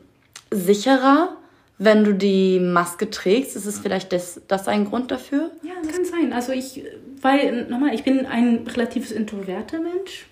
[0.50, 1.36] sicherer?
[1.78, 3.56] Wenn du die Maske trägst?
[3.56, 5.50] Ist es vielleicht das, das ein Grund dafür?
[5.62, 6.32] Ja, kann sein.
[6.32, 6.82] Also ich,
[7.20, 10.26] weil, nochmal, ich bin ein relativ introverter Mensch.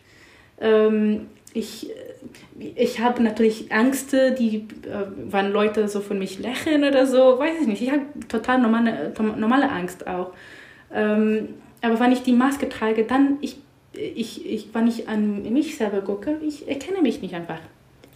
[0.61, 1.91] Ähm, ich,
[2.59, 7.61] ich habe natürlich Ängste, die, äh, wenn Leute so von mich lächeln oder so, weiß
[7.61, 7.83] ich nicht.
[7.83, 10.33] Ich habe total normale, normale Angst auch.
[10.93, 11.51] Ähm,
[11.83, 13.59] aber wenn ich die Maske trage, dann, ich,
[13.93, 17.61] ich, ich, wenn ich an mich selber gucke, ich erkenne mich nicht einfach.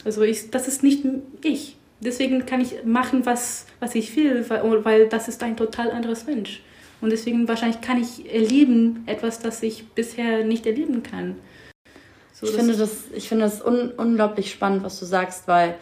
[0.05, 1.05] Also ich, das ist nicht
[1.43, 1.78] ich.
[2.01, 6.27] Deswegen kann ich machen, was, was ich will, weil, weil das ist ein total anderes
[6.27, 6.63] Mensch.
[7.01, 11.37] Und deswegen wahrscheinlich kann ich erleben etwas, das ich bisher nicht erleben kann.
[12.33, 15.75] So, ich, finde das, ich finde das un unglaublich spannend, was du sagst, weil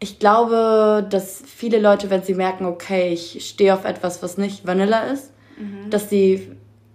[0.00, 4.66] ich glaube, dass viele Leute, wenn sie merken, okay, ich stehe auf etwas, was nicht
[4.66, 5.90] Vanilla ist, mhm.
[5.90, 6.52] dass sie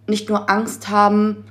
[0.08, 1.46] nicht nur Angst haben,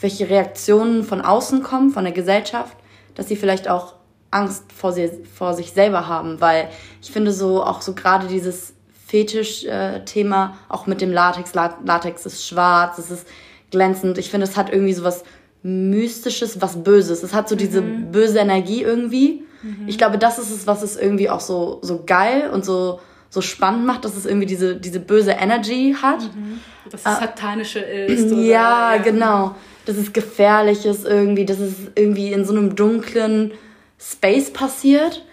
[0.00, 2.76] welche Reaktionen von außen kommen, von der Gesellschaft,
[3.14, 3.94] dass sie vielleicht auch
[4.30, 6.68] Angst vor, sie, vor sich selber haben, weil
[7.00, 8.74] ich finde so auch so gerade dieses
[9.06, 13.26] Fetisch-Thema, äh, auch mit dem Latex, Latex ist schwarz, es ist
[13.70, 14.18] glänzend.
[14.18, 15.24] Ich finde, es hat irgendwie so was
[15.62, 17.22] Mystisches, was Böses.
[17.22, 18.12] Es hat so diese mhm.
[18.12, 19.44] böse Energie irgendwie.
[19.62, 19.88] Mhm.
[19.88, 23.00] Ich glaube, das ist es, was es irgendwie auch so, so geil und so,
[23.30, 26.20] so spannend macht, dass es irgendwie diese, diese böse Energy hat.
[26.20, 26.60] Mhm.
[26.90, 28.32] Dass es äh, satanische ist.
[28.32, 29.54] Oder, ja, ja, genau.
[29.86, 33.52] Dass es gefährlich ist irgendwie, dass es irgendwie in so einem dunklen
[33.98, 35.24] Space passiert.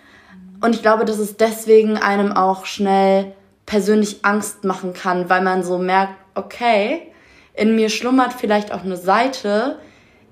[0.61, 3.33] Und ich glaube, dass es deswegen einem auch schnell
[3.65, 7.11] persönlich Angst machen kann, weil man so merkt, okay,
[7.53, 9.77] in mir schlummert vielleicht auch eine Seite,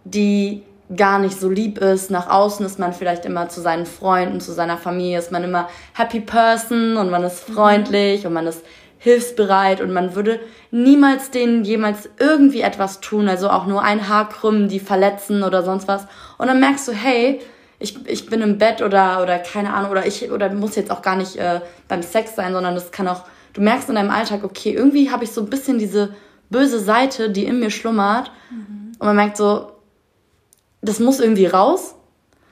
[0.04, 0.64] die
[0.96, 2.12] gar nicht so lieb ist.
[2.12, 5.70] Nach außen ist man vielleicht immer zu seinen Freunden, zu seiner Familie, ist man immer
[5.94, 7.54] happy person und man ist mhm.
[7.54, 8.64] freundlich und man ist
[8.98, 14.30] hilfsbereit und man würde niemals denen jemals irgendwie etwas tun, also auch nur ein Haar
[14.30, 16.06] krümmen, die verletzen oder sonst was.
[16.38, 17.42] Und dann merkst du, hey,
[17.82, 21.02] ich, ich bin im Bett oder, oder keine Ahnung, oder ich, oder muss jetzt auch
[21.02, 24.44] gar nicht äh, beim Sex sein, sondern das kann auch, du merkst in deinem Alltag,
[24.44, 26.14] okay, irgendwie habe ich so ein bisschen diese
[26.50, 28.32] böse Seite, die in mir schlummert.
[28.52, 28.92] Mhm.
[29.00, 29.72] Und man merkt so,
[30.82, 31.96] das muss irgendwie raus.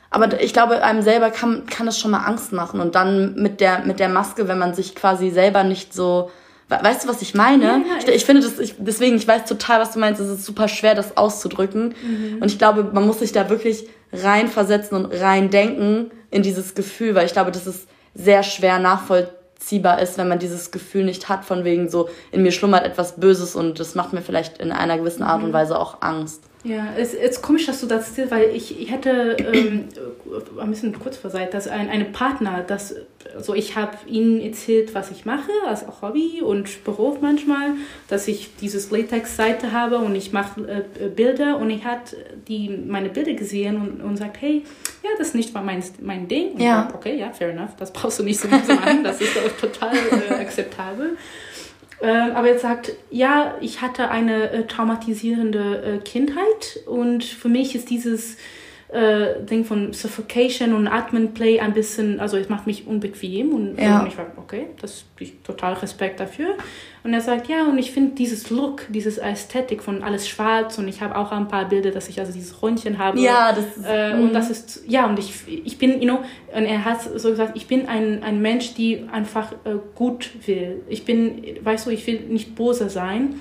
[0.10, 2.80] Aber ich glaube, einem selber kann, kann das schon mal Angst machen.
[2.80, 6.32] Und dann mit der, mit der Maske, wenn man sich quasi selber nicht so.
[6.68, 7.66] Weißt du, was ich meine?
[7.66, 10.22] Ja, ich, ich, finde das, ich, deswegen, ich weiß total, was du meinst.
[10.22, 11.96] Es ist super schwer, das auszudrücken.
[12.02, 12.38] Mhm.
[12.42, 17.26] Und ich glaube, man muss sich da wirklich reinversetzen und reindenken in dieses Gefühl, weil
[17.26, 21.64] ich glaube, das ist sehr schwer nachvollziehbar ist, wenn man dieses Gefühl nicht hat, von
[21.64, 25.24] wegen so, in mir schlummert etwas Böses und das macht mir vielleicht in einer gewissen
[25.24, 25.54] Art und mhm.
[25.54, 26.44] Weise auch Angst.
[26.64, 29.88] Ja, es ist komisch, dass du das erzählst, weil ich, ich hätte ähm,
[30.60, 32.96] ein bisschen kurz vor Zeit, dass ein eine Partner, das,
[33.34, 37.72] also ich habe ihnen erzählt, was ich mache, als Hobby und Beruf manchmal,
[38.10, 42.18] dass ich dieses Latex-Seite habe und ich mache äh, Bilder und ich hat
[42.50, 44.64] die meine Bilder gesehen und, und sagt, hey,
[45.02, 46.54] ja, das ist nicht mein, mein Ding.
[46.54, 46.88] Und ja.
[46.90, 50.34] Ich, okay, ja, fair enough, das brauchst du nicht so machen, das ist total äh,
[50.34, 51.16] akzeptabel.
[52.02, 57.76] Ähm, aber er sagt, ja, ich hatte eine äh, traumatisierende äh, Kindheit und für mich
[57.76, 58.38] ist dieses
[58.92, 64.02] äh, Ding von Suffocation und Atmenplay ein bisschen, also es macht mich unbequem und, ja.
[64.02, 66.56] und ich war, okay, das ich total Respekt dafür.
[67.04, 70.88] Und er sagt, ja, und ich finde dieses Look, dieses Ästhetik von alles schwarz und
[70.88, 73.20] ich habe auch ein paar Bilder, dass ich also dieses Röntchen habe.
[73.20, 76.24] Ja, das ist, äh, und das ist, ja, und ich, ich bin, you know,
[76.56, 80.82] und er hat so gesagt, ich bin ein, ein Mensch, die einfach äh, gut will.
[80.90, 83.36] Ich bin, weißt du, ich will nicht böse sein.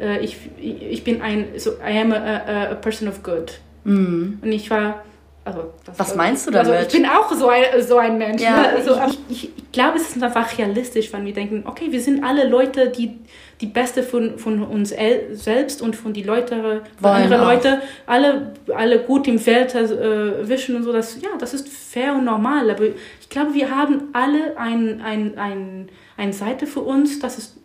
[0.00, 3.60] Äh, ich, ich bin ein, so, I am a, a person of good.
[3.84, 4.38] Mhm.
[4.42, 5.02] Und ich war,
[5.44, 6.72] also, Was meinst du damit?
[6.72, 8.42] Also ich bin auch so ein, so ein Mensch.
[8.42, 8.68] Ja, ne?
[8.76, 12.22] also, ich, ich, ich, glaube, es ist einfach realistisch, wenn wir denken, okay, wir sind
[12.22, 13.18] alle Leute, die
[13.60, 14.90] die Beste von, von uns
[15.32, 20.76] selbst und von die Leute, von anderen Leute, alle, alle gut im Feld äh, wischen
[20.76, 20.92] und so.
[20.92, 22.70] Das, ja, das ist fair und normal.
[22.70, 27.56] Aber ich glaube, wir haben alle ein, ein, ein, eine Seite für uns, dass es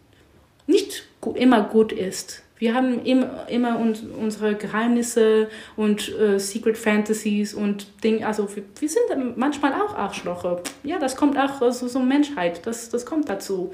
[0.66, 1.04] nicht
[1.36, 2.43] immer gut ist.
[2.64, 8.26] Wir haben immer, immer uns, unsere Geheimnisse und äh, Secret Fantasies und Dinge.
[8.26, 10.64] Also wir, wir, sind manchmal auch Arschloche.
[10.82, 12.66] Ja, das kommt auch aus so, so Menschheit.
[12.66, 13.74] Das, das kommt dazu.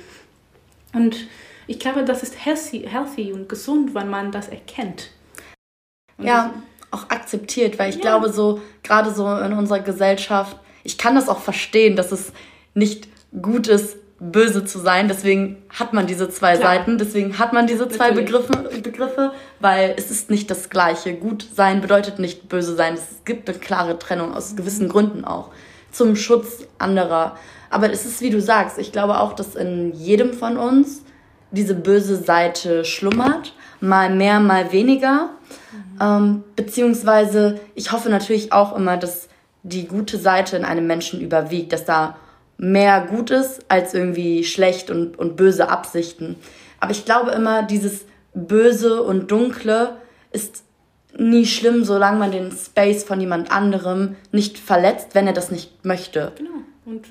[0.91, 1.27] Und
[1.67, 5.11] ich glaube, das ist healthy, healthy und gesund, wenn man das erkennt.
[6.17, 6.55] Und ja,
[6.89, 8.01] auch akzeptiert, weil ich ja.
[8.01, 12.33] glaube, so gerade so in unserer Gesellschaft, ich kann das auch verstehen, dass es
[12.73, 13.07] nicht
[13.39, 15.07] gut ist, böse zu sein.
[15.07, 16.75] Deswegen hat man diese zwei Klar.
[16.75, 21.13] Seiten, deswegen hat man diese zwei Begriffe, Begriffe, weil es ist nicht das Gleiche.
[21.13, 22.95] Gut sein bedeutet nicht böse sein.
[22.95, 25.49] Es gibt eine klare Trennung aus gewissen Gründen auch.
[25.91, 27.35] Zum Schutz anderer.
[27.69, 31.03] Aber es ist, wie du sagst, ich glaube auch, dass in jedem von uns
[31.51, 33.53] diese böse Seite schlummert.
[33.79, 35.29] Mal mehr, mal weniger.
[35.71, 35.99] Mhm.
[36.01, 39.29] Ähm, beziehungsweise, ich hoffe natürlich auch immer, dass
[39.63, 42.17] die gute Seite in einem Menschen überwiegt, dass da
[42.59, 46.35] mehr gut ist als irgendwie schlecht und, und böse Absichten.
[46.79, 49.97] Aber ich glaube immer, dieses Böse und Dunkle
[50.31, 50.63] ist
[51.17, 55.83] nie schlimm, solange man den Space von jemand anderem nicht verletzt, wenn er das nicht
[55.85, 56.33] möchte.
[56.37, 56.49] Genau.
[56.85, 57.07] Und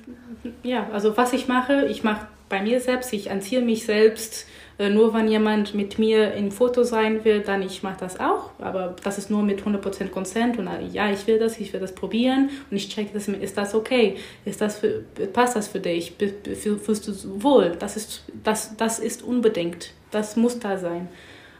[0.62, 4.46] ja, also was ich mache, ich mache bei mir selbst, ich anziehe mich selbst.
[4.78, 8.50] Äh, nur wenn jemand mit mir im Foto sein will, dann ich mache das auch.
[8.60, 11.94] Aber das ist nur mit 100% Consent und ja, ich will das, ich will das
[11.94, 14.16] probieren und ich checke das, ist das okay?
[14.44, 16.14] Ist das für, passt das für dich?
[16.54, 17.72] Fühlst du wohl?
[17.78, 19.92] Das ist, das, das ist unbedingt.
[20.10, 21.08] Das muss da sein.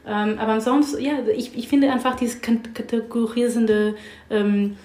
[0.07, 3.95] Ähm, aber ansonsten, ja, ich, ich finde einfach dieses kategorisierende
[4.29, 4.77] ähm,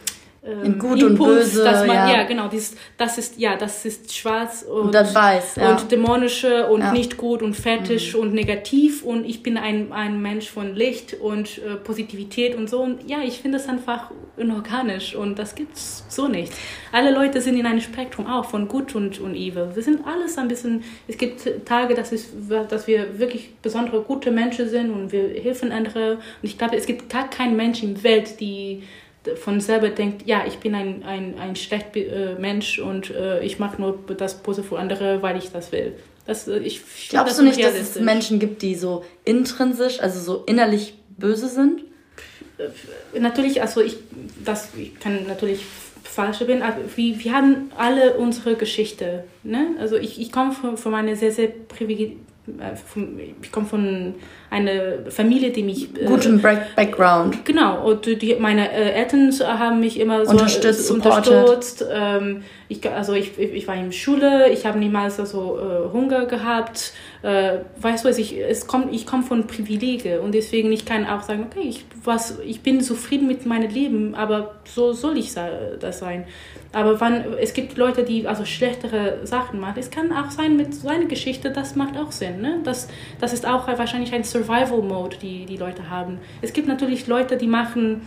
[0.46, 2.12] ähm, gut Impuls, und böse, dass man, ja.
[2.16, 2.22] ja.
[2.24, 5.70] genau, dieses, das ist, ja, das ist schwarz und, und das weiß, ja.
[5.70, 6.92] und dämonische und ja.
[6.92, 8.20] nicht gut und fetisch mhm.
[8.20, 12.82] und negativ und ich bin ein, ein Mensch von Licht und äh, Positivität und so
[12.82, 16.52] und ja, ich finde es einfach inorganisch und das gibt's so nicht.
[16.92, 19.70] Alle Leute sind in einem Spektrum auch von gut und, und evil.
[19.74, 22.28] Wir sind alles ein bisschen, es gibt Tage, dass, es,
[22.68, 26.86] dass wir wirklich besondere gute Menschen sind und wir helfen andere und ich glaube, es
[26.86, 28.82] gibt gar keinen Mensch in der Welt, die
[29.36, 33.58] von selber denkt, ja, ich bin ein, ein, ein schlechter äh, Mensch und äh, ich
[33.58, 35.94] mache nur das Böse für andere, weil ich das will.
[36.26, 40.44] Das, äh, ich Glaubst du nicht, dass es Menschen gibt, die so intrinsisch, also so
[40.44, 41.82] innerlich böse sind?
[42.58, 43.96] Äh, natürlich, also ich,
[44.44, 45.64] das, ich kann natürlich
[46.02, 49.24] falsch bin, aber wir, wir haben alle unsere Geschichte.
[49.42, 49.74] Ne?
[49.80, 52.23] Also ich, ich komme von, von einer sehr, sehr privilegierten
[53.42, 54.14] ich komme von
[54.50, 57.44] einer Familie, die mich äh, guten Background.
[57.44, 60.90] Genau und die, meine äh, Eltern haben mich immer so unterstützt.
[60.90, 61.84] unterstützt.
[61.90, 66.92] Ähm, ich, also ich, ich war in Schule, ich habe niemals also äh, Hunger gehabt.
[67.22, 71.22] Äh, weißt du, ich es kommt, ich komme von Privilegien und deswegen ich kann auch
[71.22, 75.98] sagen, okay, ich was, ich bin zufrieden mit meinem Leben, aber so soll ich das
[75.98, 76.26] sein.
[76.72, 79.78] Aber wann, es gibt Leute, die also schlechtere Sachen machen.
[79.78, 82.40] Es kann auch sein mit seiner Geschichte, das macht auch Sinn.
[82.40, 82.60] Ne?
[82.64, 82.88] Das,
[83.20, 86.18] das ist auch wahrscheinlich ein Survival-Mode, die die Leute haben.
[86.42, 88.02] Es gibt natürlich Leute, die machen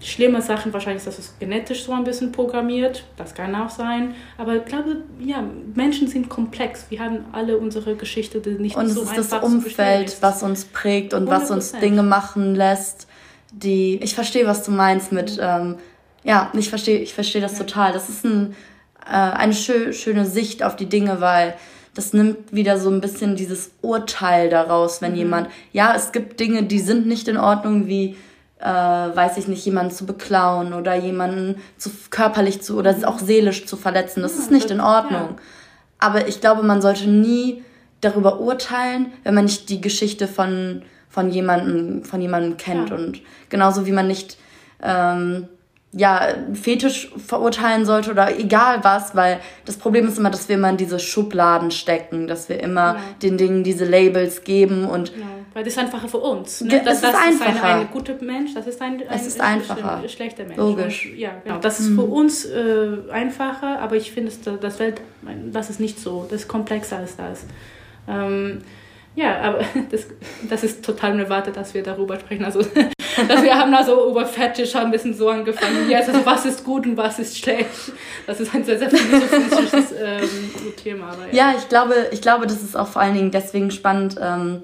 [0.00, 0.72] schlimme Sachen.
[0.72, 3.04] Wahrscheinlich ist das genetisch so ein bisschen programmiert.
[3.16, 4.14] Das kann auch sein.
[4.38, 5.42] Aber ich glaube, ja,
[5.74, 6.86] Menschen sind komplex.
[6.90, 10.16] Wir haben alle unsere Geschichte, die nicht und so einfach Und es ist das Umfeld,
[10.20, 11.30] was uns prägt und 100%.
[11.30, 13.06] was uns Dinge machen lässt.
[13.52, 15.38] Die, ich verstehe, was du meinst mit...
[15.40, 15.76] Ähm,
[16.26, 17.92] ja, ich verstehe ich versteh das total.
[17.92, 18.56] Das ist ein,
[19.06, 21.54] äh, eine schö schöne Sicht auf die Dinge, weil
[21.94, 25.18] das nimmt wieder so ein bisschen dieses Urteil daraus, wenn mhm.
[25.18, 28.16] jemand, ja, es gibt Dinge, die sind nicht in Ordnung, wie,
[28.58, 33.66] äh, weiß ich nicht, jemanden zu beklauen oder jemanden zu körperlich zu oder auch seelisch
[33.66, 34.22] zu verletzen.
[34.22, 35.28] Das ja, ist nicht in Ordnung.
[35.30, 35.36] Ja.
[35.98, 37.62] Aber ich glaube, man sollte nie
[38.00, 42.90] darüber urteilen, wenn man nicht die Geschichte von, von jemandem, von jemandem kennt.
[42.90, 42.96] Ja.
[42.96, 44.38] Und genauso wie man nicht
[44.82, 45.48] ähm,
[45.96, 50.68] ja, Fetisch verurteilen sollte oder egal was, weil das Problem ist immer, dass wir immer
[50.68, 53.00] in diese Schubladen stecken, dass wir immer ja.
[53.22, 55.08] den Dingen diese Labels geben und.
[55.08, 55.24] Ja.
[55.54, 56.60] Weil das ist einfacher für uns.
[56.60, 56.82] Ne?
[56.84, 57.54] Das, das ist einfacher.
[57.54, 60.02] Ist ein, ein guter Mensch, das ist ein, ein, ist einfacher.
[60.06, 60.58] Sch schlechter Mensch.
[60.58, 61.06] Logisch.
[61.06, 61.58] Und, ja, genau.
[61.60, 62.12] Das ist für mhm.
[62.12, 64.30] uns äh, einfacher, aber ich finde,
[64.60, 65.00] das Welt,
[65.50, 66.26] das ist nicht so.
[66.28, 67.46] Das ist komplexer als das.
[68.06, 68.60] Ähm,
[69.14, 70.08] ja, aber das,
[70.46, 72.44] das ist total unerwartet, dass wir darüber sprechen.
[72.44, 72.60] Also,
[73.28, 75.88] dass wir haben also über Fetisch ein bisschen so angefangen.
[75.88, 77.68] Jetzt, also was ist gut und was ist schlecht.
[78.26, 81.08] Das ist ein sehr, sehr philosophisches ähm, Thema.
[81.08, 81.50] Aber, ja.
[81.50, 84.62] ja, ich glaube, ich glaube, das ist auch vor allen Dingen deswegen spannend, ähm,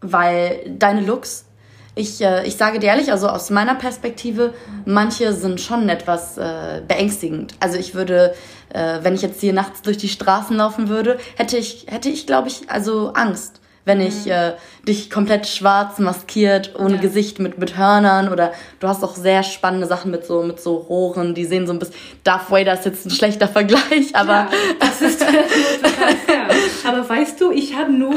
[0.00, 1.46] weil deine Looks,
[1.94, 6.82] ich, äh, ich sage dir ehrlich, also aus meiner Perspektive, manche sind schon etwas äh,
[6.86, 7.54] beängstigend.
[7.60, 8.34] Also ich würde,
[8.72, 12.26] äh, wenn ich jetzt hier nachts durch die Straßen laufen würde, hätte ich, hätte ich,
[12.26, 14.32] glaube ich, also Angst wenn ich mhm.
[14.32, 14.52] äh,
[14.86, 17.00] dich komplett schwarz maskiert, ohne ja.
[17.00, 20.76] Gesicht mit, mit Hörnern oder du hast auch sehr spannende Sachen mit so, mit so
[20.76, 24.32] Rohren, die sehen so ein bisschen, Darth Vader ist jetzt ein schlechter Vergleich, aber...
[24.32, 26.48] Ja, das ist total fair.
[26.86, 28.14] Aber weißt du, ich habe nur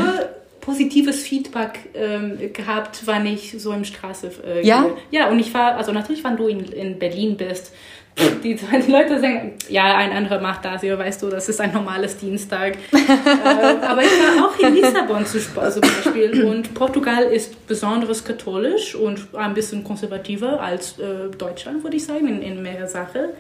[0.65, 4.83] positives Feedback ähm, gehabt, wann ich so im Straße äh, ja?
[4.83, 4.93] Gehe.
[5.11, 7.71] Ja, und ich war, also natürlich, wenn du in, in Berlin bist,
[8.17, 11.73] die, die Leute sagen, ja, ein anderer macht das, ja, weißt du, das ist ein
[11.73, 12.77] normales Dienstag.
[12.93, 15.41] äh, aber ich war auch in Lissabon zum
[15.81, 22.05] Beispiel und Portugal ist besonders katholisch und ein bisschen konservativer als äh, Deutschland, würde ich
[22.05, 23.33] sagen, in, in mehrerer Sache.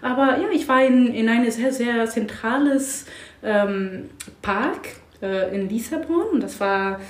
[0.00, 3.06] Aber ja, ich war in, in einem sehr, sehr zentrales
[3.42, 4.10] ähm,
[4.42, 4.88] Park
[5.22, 7.00] äh, in Lissabon und das war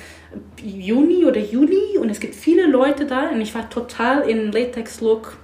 [0.63, 5.37] Juni oder Juli und es gibt viele Leute da und ich war total in Latex-Look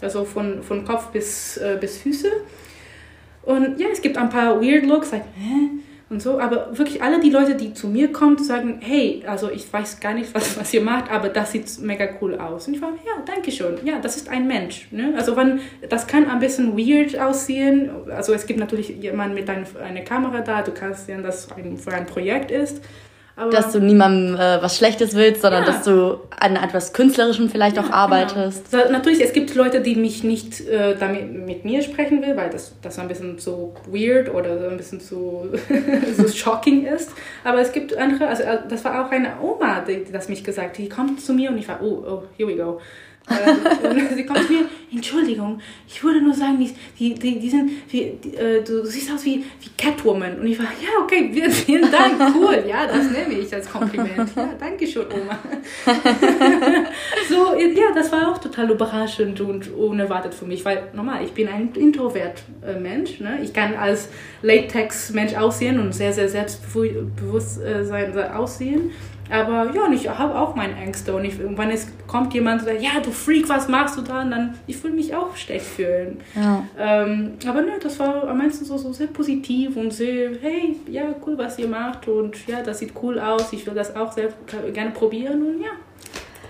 [0.00, 2.30] also von, von Kopf bis, äh, bis Füße.
[3.42, 5.70] Und ja, es gibt ein paar Weird Looks, like, hä?
[6.08, 6.38] und so.
[6.38, 10.14] Aber wirklich alle die Leute, die zu mir kommen, sagen, hey, also ich weiß gar
[10.14, 12.68] nicht, was, was ihr macht, aber das sieht mega cool aus.
[12.68, 13.78] Und ich war, ja, danke schön.
[13.84, 14.88] Ja, das ist ein Mensch.
[14.90, 15.14] Ne?
[15.16, 17.90] Also wenn, das kann ein bisschen weird aussehen.
[18.10, 21.78] Also es gibt natürlich jemanden mit ein, einer Kamera da, du kannst sehen, dass ein,
[21.86, 22.82] ein Projekt ist.
[23.38, 25.70] Aber dass du niemandem äh, was Schlechtes willst, sondern ja.
[25.70, 27.98] dass du an etwas Künstlerischem vielleicht ja, auch genau.
[27.98, 28.70] arbeitest.
[28.70, 28.90] Genau.
[28.90, 32.72] natürlich, es gibt Leute, die mich nicht äh, damit mit mir sprechen will, weil das,
[32.80, 35.50] das ein bisschen so weird oder so ein bisschen zu
[36.16, 37.10] so shocking ist.
[37.44, 40.42] Aber es gibt andere, also äh, das war auch eine Oma, die, die das mich
[40.42, 40.78] gesagt hat.
[40.78, 42.80] Die kommt zu mir und ich war, oh, oh, here we go.
[43.28, 48.12] Äh, und sie kommt mir, Entschuldigung, ich würde nur sagen, die, die, die, sind, wie,
[48.22, 50.38] die, äh, du siehst aus wie, wie Catwoman.
[50.38, 54.30] Und ich war, ja, okay, vielen Dank, cool, ja, das nehme ich als Kompliment.
[54.36, 55.38] Ja, danke schön, Oma.
[57.28, 61.48] so, ja, das war auch total überraschend und unerwartet für mich, weil normal, ich bin
[61.48, 63.20] ein Introvert-Mensch.
[63.20, 63.40] Ne?
[63.42, 64.08] Ich kann als
[64.42, 68.92] Latex-Mensch aussehen und sehr, sehr selbstbewusst äh, sein, aussehen.
[69.30, 71.14] Aber ja, und ich habe auch meine Ängste.
[71.14, 74.22] Und ich, wenn es kommt jemand und sagt, ja, du Freak, was machst du da?
[74.22, 76.18] Und dann, ich fühle mich auch schlecht fühlen.
[76.34, 76.64] Ja.
[76.78, 81.14] Ähm, aber ne, das war am meisten so, so sehr positiv und sehr, hey, ja,
[81.26, 82.08] cool, was ihr macht.
[82.08, 83.52] Und ja, das sieht cool aus.
[83.52, 84.28] Ich will das auch sehr
[84.72, 85.42] gerne probieren.
[85.42, 85.70] Und ja,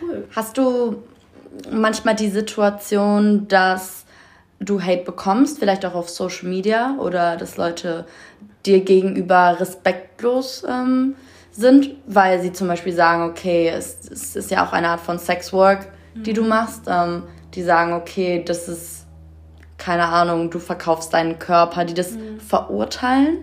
[0.03, 0.25] cool.
[0.35, 1.03] Hast du
[1.71, 4.05] manchmal die Situation, dass
[4.61, 8.07] du Hate bekommst, vielleicht auch auf Social Media oder dass Leute
[8.65, 11.15] dir gegenüber respektlos ähm,
[11.57, 15.19] sind, weil sie zum Beispiel sagen, okay, es, es ist ja auch eine Art von
[15.19, 16.49] Sexwork, die du mhm.
[16.49, 16.83] machst.
[16.87, 17.23] Ähm,
[17.57, 19.07] die sagen, okay, das ist,
[19.79, 22.39] keine Ahnung, du verkaufst deinen Körper, die das mhm.
[22.39, 23.39] verurteilen?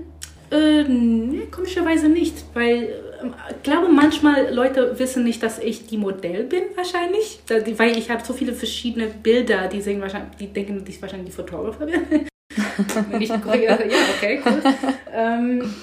[0.51, 2.89] Äh, nee, komischerweise nicht, weil
[3.22, 7.39] ähm, ich glaube, manchmal Leute wissen nicht, dass ich die Modell bin, wahrscheinlich.
[7.47, 11.32] Weil ich habe so viele verschiedene Bilder, die, sehen wahrscheinlich, die denken, dass ich wahrscheinlich
[11.32, 12.28] die Fotografin bin.
[13.20, 14.61] ich, ja, okay, cool.
[15.11, 15.74] ähm,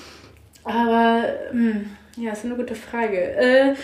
[0.62, 3.16] aber, mh, hm, ja, ist eine gute Frage.
[3.16, 3.74] Äh,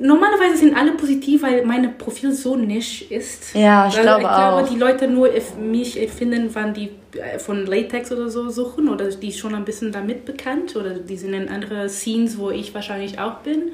[0.00, 3.54] normalerweise sind alle positiv, weil mein Profil so nisch ist.
[3.54, 4.60] Ja, ich glaube auch.
[4.62, 8.88] Ich glaube, die Leute nur mich finden, wann die äh, von Latex oder so suchen
[8.88, 12.74] oder die schon ein bisschen damit bekannt oder die sind in andere Scenes, wo ich
[12.74, 13.72] wahrscheinlich auch bin.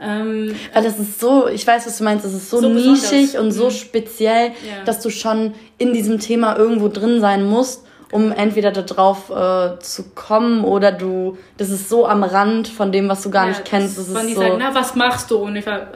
[0.00, 3.38] Ähm, Weil das ist so, ich weiß, was du meinst, das ist so, so nischig
[3.38, 3.70] und so mhm.
[3.70, 4.84] speziell, ja.
[4.84, 10.10] dass du schon in diesem Thema irgendwo drin sein musst um entweder darauf äh, zu
[10.14, 13.64] kommen oder du, das ist so am Rand von dem, was du gar ja, nicht
[13.64, 13.96] kennst.
[13.96, 15.38] Das ist die so sagen, na, was machst du?
[15.38, 15.88] Und ich war,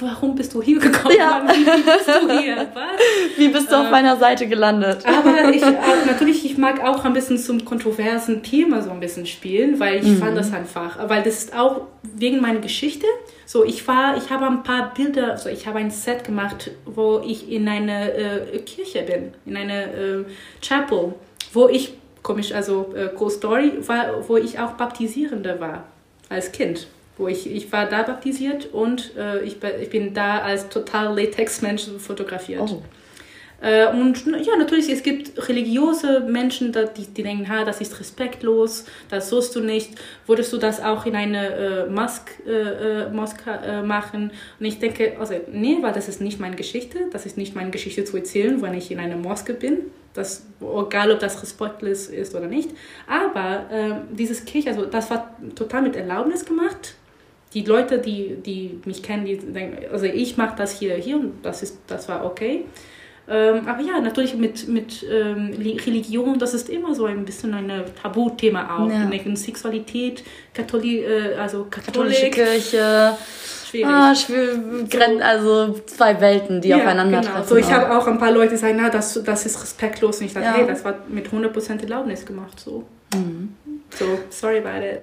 [0.00, 1.14] warum bist du hier gekommen?
[1.16, 1.40] Ja.
[1.46, 2.56] Wie, bist du hier?
[2.74, 2.82] Was?
[3.38, 5.06] Wie bist du ähm, auf meiner Seite gelandet?
[5.06, 5.72] Aber ich, äh,
[6.04, 10.08] natürlich, ich mag auch ein bisschen zum kontroversen Thema so ein bisschen spielen, weil ich
[10.08, 10.18] mhm.
[10.18, 13.06] fand das einfach, weil das ist auch wegen meiner Geschichte.
[13.46, 17.22] So, ich war, ich habe ein paar Bilder, so ich habe ein Set gemacht, wo
[17.24, 20.24] ich in einer äh, Kirche bin, in einer äh,
[20.60, 21.14] Chapel
[21.52, 25.84] wo ich, komisch, also äh, Cool Story, war, wo ich auch Baptisierende war
[26.28, 26.86] als Kind.
[27.18, 31.86] Wo ich, ich war da baptisiert und äh, ich, ich bin da als total Latex-Mensch
[31.98, 32.62] fotografiert.
[32.62, 32.82] Oh.
[33.62, 38.84] Äh, und ja, natürlich, es gibt religiöse Menschen, die, die denken, ha, das ist respektlos,
[39.08, 39.90] das sollst du nicht.
[40.26, 44.32] Würdest du das auch in eine äh, Mask, äh, äh Moska äh, machen?
[44.58, 47.06] Und ich denke, also, nee, weil das ist nicht meine Geschichte.
[47.12, 49.78] Das ist nicht meine Geschichte zu erzählen, wenn ich in einer Moske bin.
[50.12, 52.70] Das, egal, ob das respektlos ist oder nicht.
[53.06, 56.96] Aber äh, dieses Kirche, also das war total mit Erlaubnis gemacht
[57.54, 61.44] die Leute, die, die mich kennen, die denken, also ich mache das hier, hier und
[61.44, 62.64] das, ist, das war okay.
[63.28, 67.70] Ähm, aber ja, natürlich mit, mit ähm, Religion, das ist immer so ein bisschen ein
[68.02, 68.90] Tabuthema auch.
[68.90, 69.08] Ja.
[69.10, 73.16] In Sexualität, Katholi äh, also Katholik, katholische Kirche.
[73.72, 73.86] Schwierig.
[73.88, 75.22] Ah, schwierig.
[75.22, 77.36] Also zwei Welten, die ja, aufeinandertreffen.
[77.36, 77.48] Genau.
[77.48, 80.20] So, ich habe auch ein paar Leute, die sagen, na, das, das ist respektlos.
[80.20, 80.54] Und ich dachte, ja.
[80.54, 82.60] hey, das war mit 100% Erlaubnis gemacht.
[82.60, 82.84] So.
[83.14, 83.54] Mhm.
[83.98, 85.02] So, sorry about it.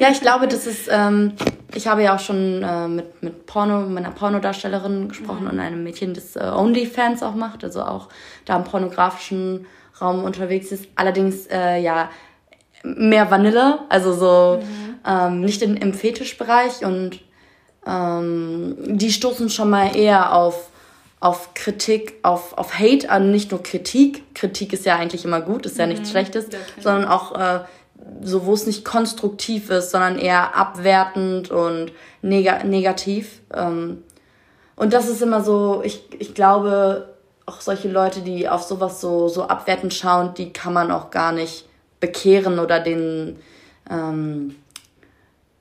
[0.00, 1.32] ja, ich glaube, das ist, ähm,
[1.74, 5.50] ich habe ja auch schon äh, mit, mit Porno, meiner Pornodarstellerin gesprochen mhm.
[5.50, 8.08] und einem Mädchen, das äh, OnlyFans auch macht, also auch
[8.44, 9.66] da im pornografischen
[10.00, 10.86] Raum unterwegs ist.
[10.94, 12.10] Allerdings, äh, ja,
[12.82, 14.94] mehr Vanille, also so mhm.
[15.06, 17.20] ähm, nicht in, im Fetischbereich und
[17.86, 20.70] ähm, die stoßen schon mal eher auf
[21.20, 24.34] auf Kritik, auf, auf Hate an, nicht nur Kritik.
[24.34, 25.92] Kritik ist ja eigentlich immer gut, ist ja mhm.
[25.92, 27.60] nichts Schlechtes, ja, sondern auch äh,
[28.22, 31.92] so, wo es nicht konstruktiv ist, sondern eher abwertend und
[32.22, 33.40] neg negativ.
[33.54, 34.02] Ähm,
[34.76, 37.14] und das ist immer so, ich, ich glaube,
[37.46, 41.32] auch solche Leute, die auf sowas so, so abwertend schauen, die kann man auch gar
[41.32, 41.66] nicht
[41.98, 43.36] bekehren oder den,
[43.90, 44.56] ähm,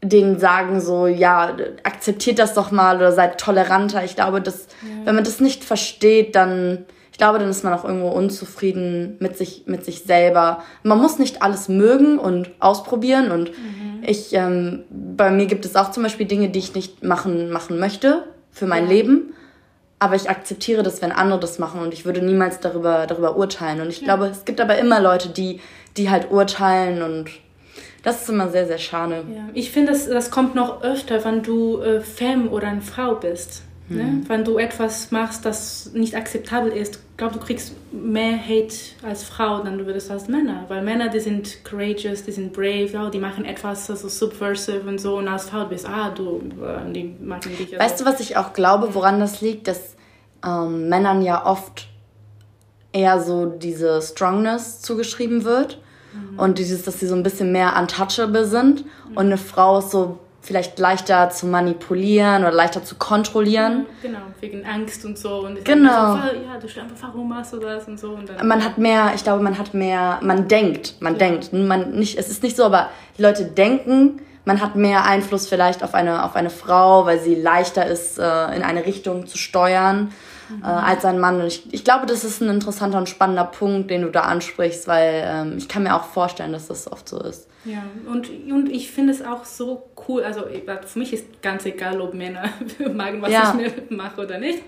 [0.01, 4.03] denen sagen so, ja, akzeptiert das doch mal oder seid toleranter.
[4.03, 5.05] Ich glaube, dass, ja.
[5.05, 6.85] wenn man das nicht versteht, dann,
[7.19, 10.63] glaube, dann ist man auch irgendwo unzufrieden mit sich, mit sich selber.
[10.81, 13.29] Man muss nicht alles mögen und ausprobieren.
[13.29, 14.03] Und mhm.
[14.03, 17.77] ich, ähm, bei mir gibt es auch zum Beispiel Dinge, die ich nicht machen, machen
[17.77, 18.89] möchte für mein ja.
[18.89, 19.33] Leben.
[19.99, 23.81] Aber ich akzeptiere das, wenn andere das machen und ich würde niemals darüber, darüber urteilen.
[23.81, 24.05] Und ich ja.
[24.05, 25.59] glaube, es gibt aber immer Leute, die,
[25.97, 27.29] die halt urteilen und
[28.01, 29.25] das ist immer sehr, sehr schade.
[29.29, 29.49] Ja.
[29.53, 33.63] Ich finde, das, das kommt noch öfter, wenn du äh, Femme oder eine Frau bist.
[33.89, 33.97] Mhm.
[33.97, 34.03] Ne?
[34.03, 34.29] Hm.
[34.29, 39.61] Wenn du etwas machst, das nicht akzeptabel ist, glaube du kriegst mehr Hate als Frau,
[39.61, 40.63] dann du würdest als Männer.
[40.69, 44.99] Weil Männer, die sind courageous, die sind brave, ja, die machen etwas also subversive und
[44.99, 45.17] so.
[45.17, 47.73] Und als Frau bist, ah, du, äh, die machen dich.
[47.73, 47.77] Also.
[47.77, 49.67] Weißt du, was ich auch glaube, woran das liegt?
[49.67, 49.95] Dass
[50.43, 51.87] ähm, Männern ja oft
[52.93, 55.79] eher so diese Strongness zugeschrieben wird.
[56.13, 56.39] Mhm.
[56.39, 58.85] Und dieses, dass sie so ein bisschen mehr untouchable sind.
[58.85, 59.17] Mhm.
[59.17, 63.85] Und eine Frau ist so vielleicht leichter zu manipulieren oder leichter zu kontrollieren.
[64.01, 65.45] Genau, wegen Angst und so.
[65.45, 66.13] Und genau.
[66.13, 68.11] So, ja, du einfach, warum machst du das und so.
[68.11, 71.19] Und dann, man hat mehr, ich glaube, man hat mehr, man denkt, man ja.
[71.19, 71.53] denkt.
[71.53, 75.83] Man nicht, es ist nicht so, aber die Leute denken, man hat mehr Einfluss vielleicht
[75.83, 80.11] auf eine, auf eine Frau, weil sie leichter ist, äh, in eine Richtung zu steuern
[80.49, 80.63] mhm.
[80.63, 81.39] äh, als ein Mann.
[81.41, 84.87] Und ich, ich glaube, das ist ein interessanter und spannender Punkt, den du da ansprichst,
[84.87, 87.47] weil ähm, ich kann mir auch vorstellen, dass das oft so ist.
[87.65, 90.43] Ja, und, und ich finde es auch so cool, also
[90.85, 92.49] für mich ist ganz egal, ob Männer
[92.93, 93.57] magen, was ja.
[93.59, 94.63] ich mache oder nicht.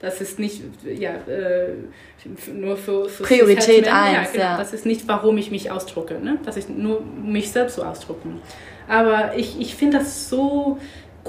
[0.00, 1.74] Das ist nicht, ja, äh,
[2.52, 4.44] nur für, für Priorität eins, ja, genau.
[4.44, 4.56] ja.
[4.56, 6.38] Das ist nicht, warum ich mich ausdrucke, ne?
[6.44, 8.40] Das ist nur mich selbst zu ausdrucken.
[8.88, 10.78] Aber ich, ich finde das so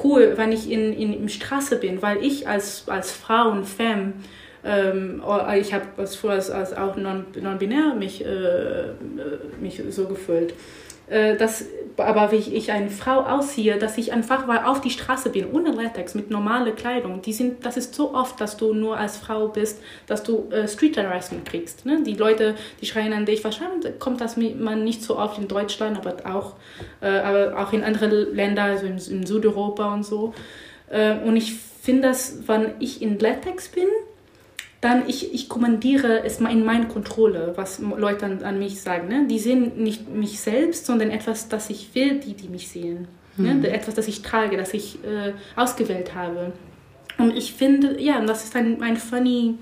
[0.03, 4.13] cool, wenn ich in, in, in Straße bin, weil ich als, als Frau und Femme,
[4.65, 8.93] ähm, oh, ich habe als als, als auch non-binär non mich, äh,
[9.59, 10.53] mich so gefühlt.
[11.07, 11.65] Äh, dass,
[11.97, 15.71] aber wie ich eine Frau ausziehe, dass ich einfach weil auf die Straße bin, ohne
[15.71, 17.21] Latex, mit normaler Kleidung.
[17.21, 20.67] Die sind, das ist so oft, dass du nur als Frau bist, dass du äh,
[20.67, 21.85] Street Harassment kriegst.
[21.85, 22.03] Ne?
[22.03, 23.43] Die Leute, die schreien an dich.
[23.43, 26.53] Wahrscheinlich kommt das man nicht so oft in Deutschland, aber auch,
[27.01, 30.33] äh, aber auch in anderen Ländern, also in, in Südeuropa und so.
[30.89, 33.87] Äh, und ich finde das, wenn ich in Latex bin,
[34.83, 39.07] dann ich, ich kommandiere es mal in meine Kontrolle, was Leute an, an mich sagen.
[39.07, 39.27] Ne?
[39.29, 43.07] Die sehen nicht mich selbst, sondern etwas, das ich will, die, die mich sehen.
[43.37, 43.53] Ne?
[43.53, 43.61] Mhm.
[43.61, 43.69] Ne?
[43.69, 46.51] Etwas, das ich trage, das ich äh, ausgewählt habe.
[47.17, 49.55] Und ich finde, ja, das ist ein, ein funny,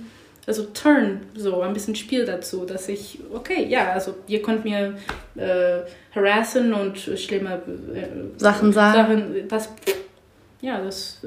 [0.47, 4.95] also Turn, so ein bisschen Spiel dazu, dass ich, okay, ja, also ihr könnt mir
[5.35, 5.81] äh,
[6.15, 7.61] harassen und schlimme
[7.93, 8.97] äh, Sachen sagen.
[8.97, 9.69] Sachen, das
[10.61, 11.17] ja, das,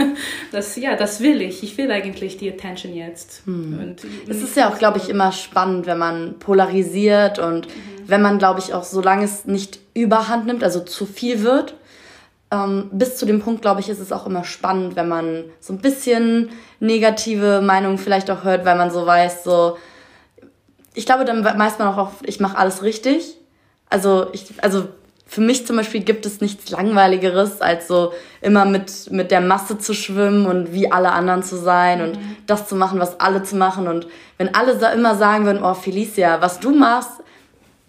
[0.52, 1.62] das, ja, das will ich.
[1.62, 3.42] Ich will eigentlich die Attention jetzt.
[3.44, 3.78] Hm.
[3.78, 7.72] Und es ist ja auch, glaube ich, immer spannend, wenn man polarisiert und mhm.
[8.06, 11.74] wenn man, glaube ich, auch solange es nicht überhand nimmt, also zu viel wird,
[12.52, 15.72] ähm, bis zu dem Punkt, glaube ich, ist es auch immer spannend, wenn man so
[15.72, 19.76] ein bisschen negative Meinungen vielleicht auch hört, weil man so weiß, so,
[20.94, 23.36] ich glaube, dann weiß man auch, oft, ich mache alles richtig.
[23.90, 24.86] Also ich, also
[25.34, 29.78] für mich zum Beispiel gibt es nichts Langweiligeres, als so immer mit, mit der Masse
[29.78, 32.04] zu schwimmen und wie alle anderen zu sein mhm.
[32.04, 33.88] und das zu machen, was alle zu machen.
[33.88, 34.06] Und
[34.38, 37.10] wenn alle immer sagen würden, oh Felicia, was du machst,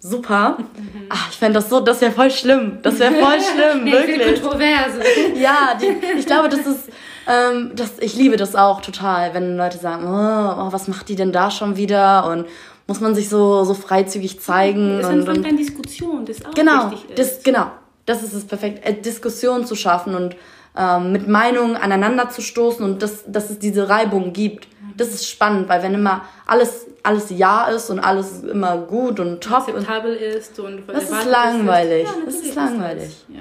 [0.00, 0.56] super.
[0.58, 1.06] Mhm.
[1.08, 2.78] Ach, ich fände das so, das wäre voll schlimm.
[2.82, 4.42] Das wäre voll schlimm, nee, wirklich.
[4.42, 5.00] Kontroverse.
[5.36, 6.88] Ja, die, ich glaube, das ist,
[7.28, 11.14] ähm, das, ich liebe das auch total, wenn Leute sagen, oh, oh, was macht die
[11.14, 12.26] denn da schon wieder?
[12.28, 12.46] Und
[12.86, 15.00] muss man sich so, so freizügig zeigen.
[15.00, 17.18] Es ist eine Diskussion, das auch genau, wichtig ist.
[17.18, 17.70] Das, genau,
[18.06, 20.36] das ist es perfekt, äh, Diskussion zu schaffen und
[20.76, 24.68] ähm, mit Meinungen aneinander zu stoßen und das, dass es diese Reibung gibt.
[24.96, 29.42] Das ist spannend, weil wenn immer alles, alles Ja ist und alles immer gut und
[29.42, 32.04] top akzeptabel ist und das ist langweilig.
[32.04, 33.24] Ja, das ist langweilig.
[33.28, 33.40] Ja.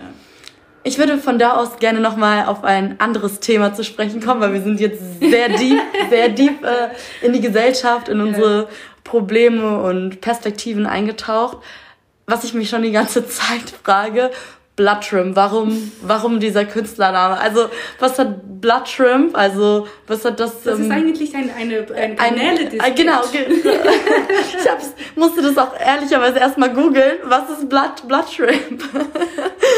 [0.84, 4.54] Ich würde von da aus gerne nochmal auf ein anderes Thema zu sprechen kommen, weil
[4.54, 5.80] wir sind jetzt sehr deep,
[6.10, 8.68] sehr deep äh, in die Gesellschaft, in unsere
[9.06, 11.60] Probleme und Perspektiven eingetaucht.
[12.26, 14.32] Was ich mich schon die ganze Zeit frage,
[14.76, 17.40] Bloodshrimp, warum, warum dieser Künstlername?
[17.40, 17.70] Also,
[18.00, 20.64] was hat Bloodshrimp, also, was hat das?
[20.64, 25.80] Das ähm, ist eigentlich ein, eine, eine Kanäle ein, Genau, ich hab's, musste das auch
[25.80, 27.20] ehrlicherweise erstmal googeln.
[27.24, 28.84] Was ist Blood, Bloodshrimp?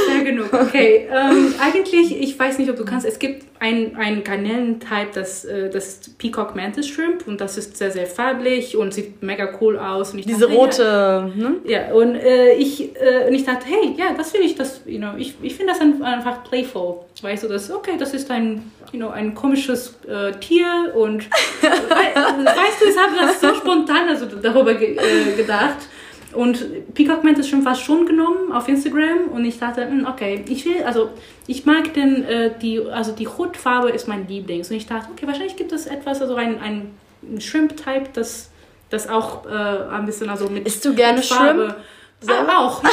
[0.08, 1.08] Sehr genug, okay.
[1.12, 5.70] Ähm, eigentlich, ich weiß nicht, ob du kannst, es gibt ein, ein Garnelen-Type, das, äh,
[5.70, 9.78] das ist Peacock Mantis Shrimp und das ist sehr, sehr farblich und sieht mega cool
[9.78, 10.14] aus.
[10.14, 11.56] Diese dachte, rote, ja, ne?
[11.66, 14.98] Ja, und, äh, ich, äh, und ich dachte, hey, ja, das finde ich, das, you
[14.98, 17.00] know, ich, ich finde das einfach playful.
[17.22, 21.24] Weißt du, das, okay, das ist ein, you know, ein komisches äh, Tier und
[21.62, 25.88] we, weißt du, ich habe das so spontan also darüber ge äh, gedacht.
[26.34, 30.44] Und Peacock Mint ist schon fast schon genommen auf Instagram und ich dachte, hm, okay,
[30.48, 31.10] ich will, also
[31.48, 35.26] ich mag den, äh, die, also die Hautfarbe ist mein Lieblings und ich dachte, okay,
[35.26, 36.92] wahrscheinlich gibt es etwas, also ein, ein
[37.40, 38.52] Shrimp-Type, das,
[38.90, 40.68] das auch äh, ein bisschen also mit.
[40.68, 41.76] Isst du gerne Shrimp?
[42.20, 42.58] Selber?
[42.58, 42.90] Auch, ja.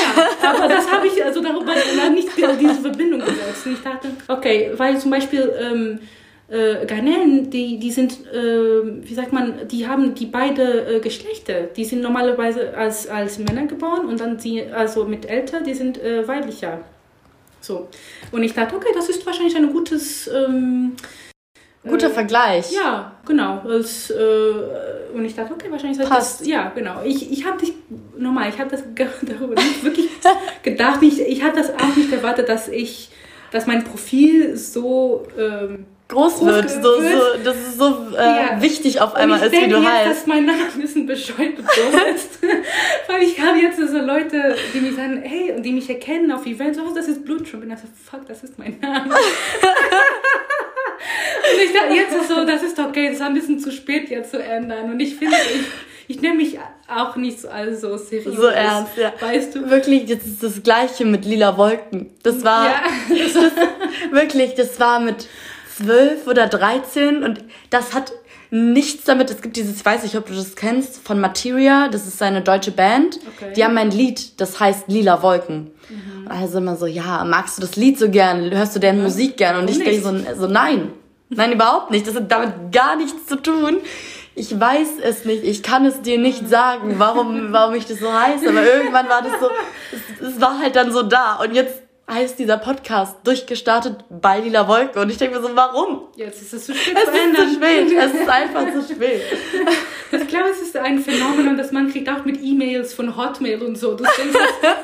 [0.49, 1.73] Aber das habe ich also darüber
[2.11, 3.67] nicht diese Verbindung gesetzt.
[3.67, 5.99] Ich dachte, okay, weil zum Beispiel ähm,
[6.49, 11.63] äh, Garnelen, die, die sind, äh, wie sagt man, die haben die beide äh, Geschlechter.
[11.75, 16.03] Die sind normalerweise als, als Männer geboren und dann die, also mit älter, die sind
[16.03, 16.81] äh, weiblicher.
[17.61, 17.89] So.
[18.31, 20.29] Und ich dachte, okay, das ist wahrscheinlich ein gutes.
[20.29, 20.93] Ähm,
[21.85, 22.73] Guter äh, Vergleich.
[22.73, 23.61] Ja, genau.
[23.61, 24.15] Als, äh,
[25.15, 26.47] und ich dachte, okay, wahrscheinlich ist das.
[26.47, 27.03] Ja, genau.
[27.05, 27.75] Ich, ich habe dich,
[28.17, 30.09] nochmal, ich habe das darüber nicht wirklich
[30.63, 31.03] gedacht.
[31.03, 33.11] Ich, ich hatte das auch nicht erwartet, dass ich,
[33.51, 35.27] dass mein Profil so.
[35.39, 38.63] Ähm, groß, wird, so, so, dass es so äh, ja.
[38.63, 40.11] wichtig auf einmal ist, wie du jetzt, heißt.
[40.11, 42.43] dass mein Name ein bisschen bescheuert ist.
[43.09, 46.47] Weil ich habe jetzt so Leute, die mich sagen, hey, und die mich erkennen auf
[46.47, 47.63] Events, oh, das ist Blutschirm.
[47.63, 49.15] Und ich so, fuck, das ist mein Name.
[51.55, 54.11] und ich dachte, jetzt ist so, das ist okay, das ist ein bisschen zu spät
[54.11, 54.91] jetzt zu ändern.
[54.91, 58.37] Und ich finde, ich, ich nehme mich auch nicht so alles so seriös.
[58.37, 59.13] So ernst, ja.
[59.21, 59.71] Weißt du?
[59.71, 62.11] Wirklich, jetzt ist das Gleiche mit lila Wolken.
[62.23, 62.83] Das war, ja.
[63.09, 65.29] das, wirklich, das war mit
[65.77, 68.13] zwölf oder dreizehn und das hat
[68.55, 69.31] nichts damit.
[69.31, 72.41] Es gibt dieses, ich weiß nicht, ob du das kennst, von Materia, das ist eine
[72.41, 73.19] deutsche Band.
[73.37, 73.53] Okay.
[73.57, 75.73] Die haben ein Lied, das heißt Lila Wolken.
[75.89, 76.29] Mhm.
[76.29, 78.53] Also immer so, ja, magst du das Lied so gern?
[78.53, 79.03] Hörst du deren ja.
[79.03, 79.57] Musik gern?
[79.59, 80.93] Und ich denke so, so, nein.
[81.31, 82.07] Nein, überhaupt nicht.
[82.07, 83.79] Das hat damit gar nichts zu tun.
[84.37, 85.43] Ich weiß es nicht.
[85.43, 88.49] Ich kann es dir nicht sagen, warum, warum ich das so heiße.
[88.49, 89.49] Aber irgendwann war das so,
[90.21, 91.41] es, es war halt dann so da.
[91.43, 96.03] Und jetzt heißt dieser Podcast durchgestartet bei Lila Wolke und ich denke mir so, warum?
[96.17, 96.95] Jetzt ist es zu spät.
[96.97, 97.87] Es ist zu spät.
[97.97, 99.23] Es ist einfach zu spät.
[100.13, 103.77] Ich glaube, es ist ein Phänomen, das man kriegt auch mit E-Mails von Hotmail und
[103.77, 103.95] so.
[103.95, 104.39] Du denkst,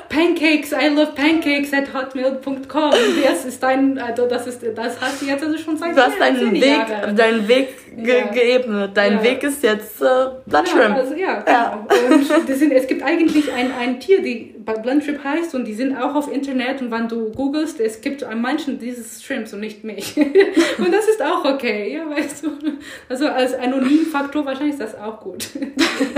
[0.09, 2.93] Pancakes, I love pancakes at hotmail.com.
[3.23, 6.19] Das ist dein, also das ist, das hast du jetzt also schon seit Du hast
[6.19, 7.15] deinen Weg, Jahre.
[7.15, 8.27] deinen Weg ge ja.
[8.27, 8.91] geebnet.
[8.95, 9.23] Dein ja.
[9.23, 10.07] Weg ist jetzt äh,
[10.47, 10.91] Bloodshrimp.
[10.91, 12.15] Ja, also, ja, genau.
[12.15, 16.15] Und sind, es gibt eigentlich ein, ein Tier, die Bloodshrimp heißt und die sind auch
[16.15, 20.17] auf Internet und wenn du googelst, es gibt an manchen dieses Shrimps und nicht mich.
[20.79, 22.51] und das ist auch okay, ja, weißt du.
[23.09, 25.49] Also als Anonymfaktor wahrscheinlich ist das auch gut.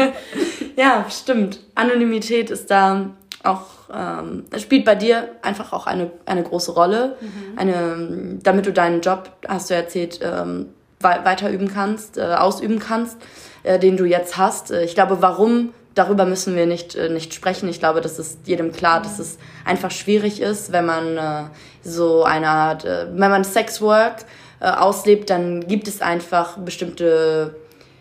[0.77, 1.61] ja, stimmt.
[1.75, 3.11] Anonymität ist da
[3.45, 7.17] auch ähm, spielt bei dir einfach auch eine, eine große Rolle.
[7.21, 7.59] Mhm.
[7.59, 10.69] Eine, damit du deinen Job, hast du erzählt, ähm,
[11.03, 13.17] weiter üben kannst, äh, ausüben kannst,
[13.63, 14.71] äh, den du jetzt hast.
[14.71, 17.69] Äh, ich glaube, warum, darüber müssen wir nicht, äh, nicht sprechen.
[17.69, 21.45] Ich glaube, das ist jedem klar, dass es einfach schwierig ist, wenn man äh,
[21.83, 24.25] so eine Art, äh, wenn man Sexwork
[24.61, 27.57] äh, auslebt, dann gibt es einfach bestimmte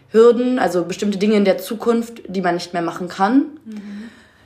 [0.10, 3.46] Hürden, also bestimmte Dinge in der Zukunft, die man nicht mehr machen kann.
[3.66, 4.01] Mhm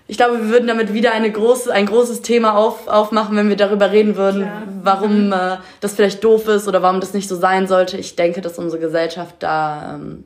[0.07, 3.55] ich glaube, wir würden damit wieder eine große, ein großes Thema auf, aufmachen, wenn wir
[3.55, 4.63] darüber reden würden, Klar.
[4.83, 7.97] warum äh, das vielleicht doof ist oder warum das nicht so sein sollte.
[7.97, 10.23] Ich denke, dass unsere Gesellschaft da ähm,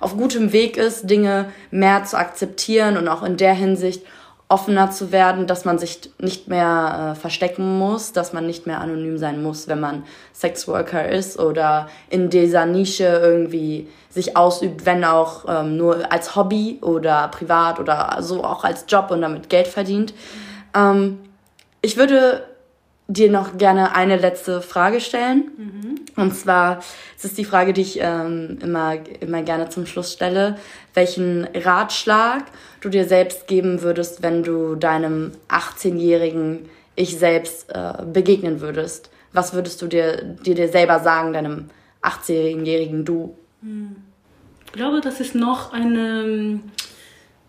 [0.00, 4.04] auf gutem Weg ist, Dinge mehr zu akzeptieren und auch in der Hinsicht
[4.52, 8.82] offener zu werden, dass man sich nicht mehr äh, verstecken muss, dass man nicht mehr
[8.82, 15.04] anonym sein muss, wenn man Sexworker ist oder in dieser Nische irgendwie sich ausübt, wenn
[15.04, 19.68] auch ähm, nur als Hobby oder privat oder so auch als Job und damit Geld
[19.68, 20.12] verdient.
[20.74, 21.18] Ähm,
[21.80, 22.44] ich würde
[23.08, 25.50] dir noch gerne eine letzte Frage stellen.
[25.56, 26.22] Mhm.
[26.22, 26.80] Und zwar
[27.22, 30.56] es ist die Frage, die ich ähm, immer, immer gerne zum Schluss stelle.
[30.94, 32.44] Welchen Ratschlag
[32.80, 39.10] du dir selbst geben würdest, wenn du deinem 18-jährigen Ich selbst äh, begegnen würdest?
[39.32, 41.70] Was würdest du dir, dir, dir selber sagen, deinem
[42.02, 43.34] 18-jährigen Du?
[44.66, 46.60] Ich glaube, das ist noch eine,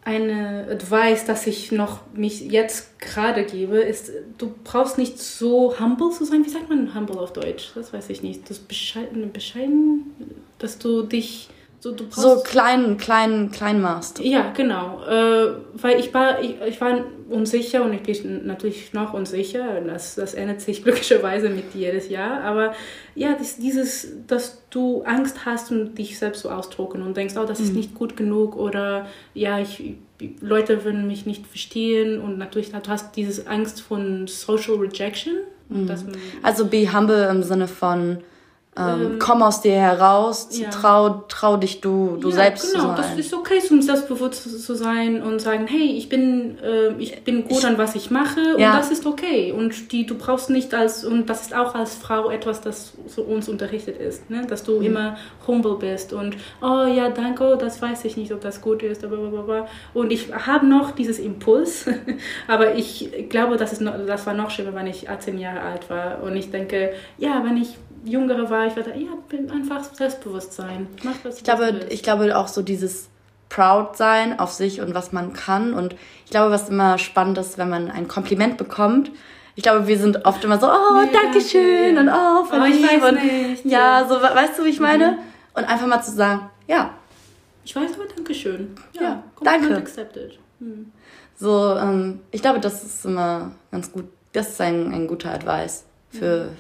[0.06, 6.12] eine Advice, das ich noch mich jetzt gerade gebe, ist, du brauchst nicht so humble
[6.12, 6.46] zu sein.
[6.46, 7.72] Wie sagt man humble auf Deutsch?
[7.76, 8.50] Das weiß ich nicht.
[8.50, 10.14] Das bescheiden, bescheiden
[10.60, 11.50] dass du dich
[11.84, 14.20] so, du so klein, klein, klein machst.
[14.20, 15.04] Ja, genau.
[15.06, 19.82] Äh, weil ich war, ich, ich war unsicher und ich bin natürlich noch unsicher.
[19.82, 22.40] Das, das ändert sich glücklicherweise mit jedes Jahr.
[22.46, 22.74] Aber
[23.16, 27.44] ja, das, dieses, dass du Angst hast und dich selbst so ausdrucken und denkst, oh,
[27.44, 27.80] das ist mhm.
[27.80, 29.96] nicht gut genug oder ja, ich,
[30.40, 35.34] Leute würden mich nicht verstehen und natürlich du hast dieses Angst von Social Rejection.
[35.68, 35.90] Mhm.
[36.44, 38.20] also be humble im Sinne von
[38.76, 40.70] ähm, ähm, komm aus dir heraus, ja.
[40.70, 42.96] trau, trau dich du, du ja, selbst genau.
[42.96, 43.18] zu sein.
[43.18, 47.44] Das ist okay, um selbstbewusst zu sein und sagen, hey, ich bin, äh, ich bin
[47.44, 48.76] gut ich, an was ich mache und ja.
[48.76, 49.52] das ist okay.
[49.52, 53.22] Und die, du brauchst nicht als, und das ist auch als Frau etwas, das so
[53.22, 54.46] uns unterrichtet ist, ne?
[54.48, 54.86] dass du mhm.
[54.86, 59.02] immer humble bist und, oh ja, danke, das weiß ich nicht, ob das gut ist,
[59.02, 59.68] blablabla.
[59.94, 61.86] und ich habe noch dieses Impuls,
[62.48, 65.90] aber ich glaube, das, ist noch, das war noch schlimmer, wenn ich 18 Jahre alt
[65.92, 69.84] war und ich denke, ja, wenn ich jüngere war, ich war da, ja, bin einfach
[69.94, 70.88] Selbstbewusstsein.
[71.04, 73.10] Mach was ich glaube, ich glaube auch so dieses
[73.50, 75.74] proud sein auf sich und was man kann.
[75.74, 79.12] Und ich glaube, was immer spannend ist, wenn man ein Kompliment bekommt.
[79.56, 82.66] Ich glaube, wir sind oft immer so, oh, nee, danke schön und oh, voll oh,
[82.66, 83.66] ich weiß und nicht.
[83.66, 85.12] ja, so, weißt du, wie ich meine?
[85.12, 85.18] Mhm.
[85.54, 86.96] Und einfach mal zu sagen, ja.
[87.64, 88.76] Ich weiß aber, danke schön.
[88.94, 89.78] Ja, ja danke.
[89.78, 90.40] Accepted.
[90.60, 90.92] Mhm.
[91.36, 94.06] So, ähm, ich glaube, das ist immer ganz gut.
[94.32, 96.58] Das ist ein, ein guter Advice für, mhm.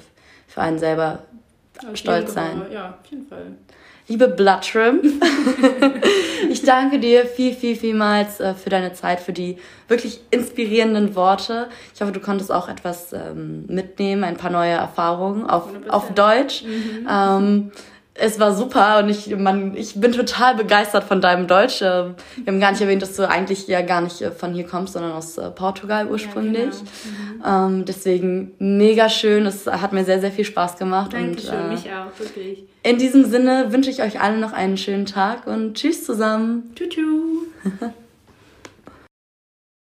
[0.47, 1.23] für einen selber
[1.93, 2.63] stolz sein.
[2.71, 3.53] Ja, auf jeden Fall.
[4.09, 5.01] Liebe Bloodshrimp,
[6.49, 9.57] ich danke dir viel, viel, vielmals äh, für deine Zeit, für die
[9.87, 11.69] wirklich inspirierenden Worte.
[11.95, 16.63] Ich hoffe, du konntest auch etwas ähm, mitnehmen, ein paar neue Erfahrungen auf, auf Deutsch.
[16.63, 17.07] Mhm.
[17.09, 17.71] Ähm,
[18.15, 21.81] es war super und ich, man, ich bin total begeistert von deinem Deutsch.
[21.81, 24.67] Ähm, wir haben gar nicht erwähnt, dass du eigentlich ja gar nicht äh, von hier
[24.67, 26.75] kommst, sondern aus äh, Portugal ursprünglich.
[26.75, 27.69] Ja, genau.
[27.69, 27.85] mhm.
[27.85, 29.45] deswegen mega schön.
[29.47, 31.13] Es hat mir sehr, sehr viel Spaß gemacht.
[31.13, 32.65] Dankeschön, und, äh, mich auch, wirklich.
[32.83, 36.71] In diesem Sinne wünsche ich euch allen noch einen schönen Tag und tschüss zusammen.
[36.75, 37.93] Tschüss.